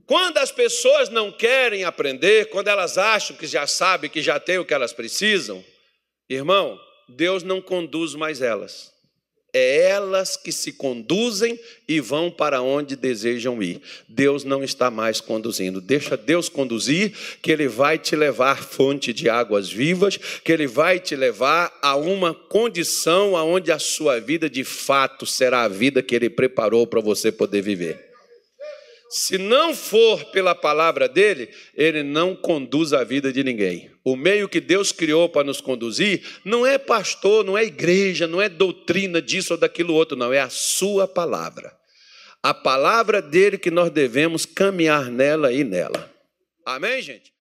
[0.07, 4.59] Quando as pessoas não querem aprender, quando elas acham que já sabem, que já têm
[4.59, 5.64] o que elas precisam,
[6.29, 8.91] irmão, Deus não conduz mais elas
[9.53, 13.80] é elas que se conduzem e vão para onde desejam ir.
[14.09, 15.80] Deus não está mais conduzindo.
[15.80, 20.98] Deixa Deus conduzir, que Ele vai te levar fonte de águas vivas, que Ele vai
[20.98, 26.14] te levar a uma condição aonde a sua vida de fato será a vida que
[26.14, 28.11] Ele preparou para você poder viver.
[29.14, 33.90] Se não for pela palavra dele, ele não conduz a vida de ninguém.
[34.02, 38.40] O meio que Deus criou para nos conduzir não é pastor, não é igreja, não
[38.40, 41.76] é doutrina disso ou daquilo outro, não, é a sua palavra.
[42.42, 46.10] A palavra dele que nós devemos caminhar nela e nela.
[46.64, 47.30] Amém, gente?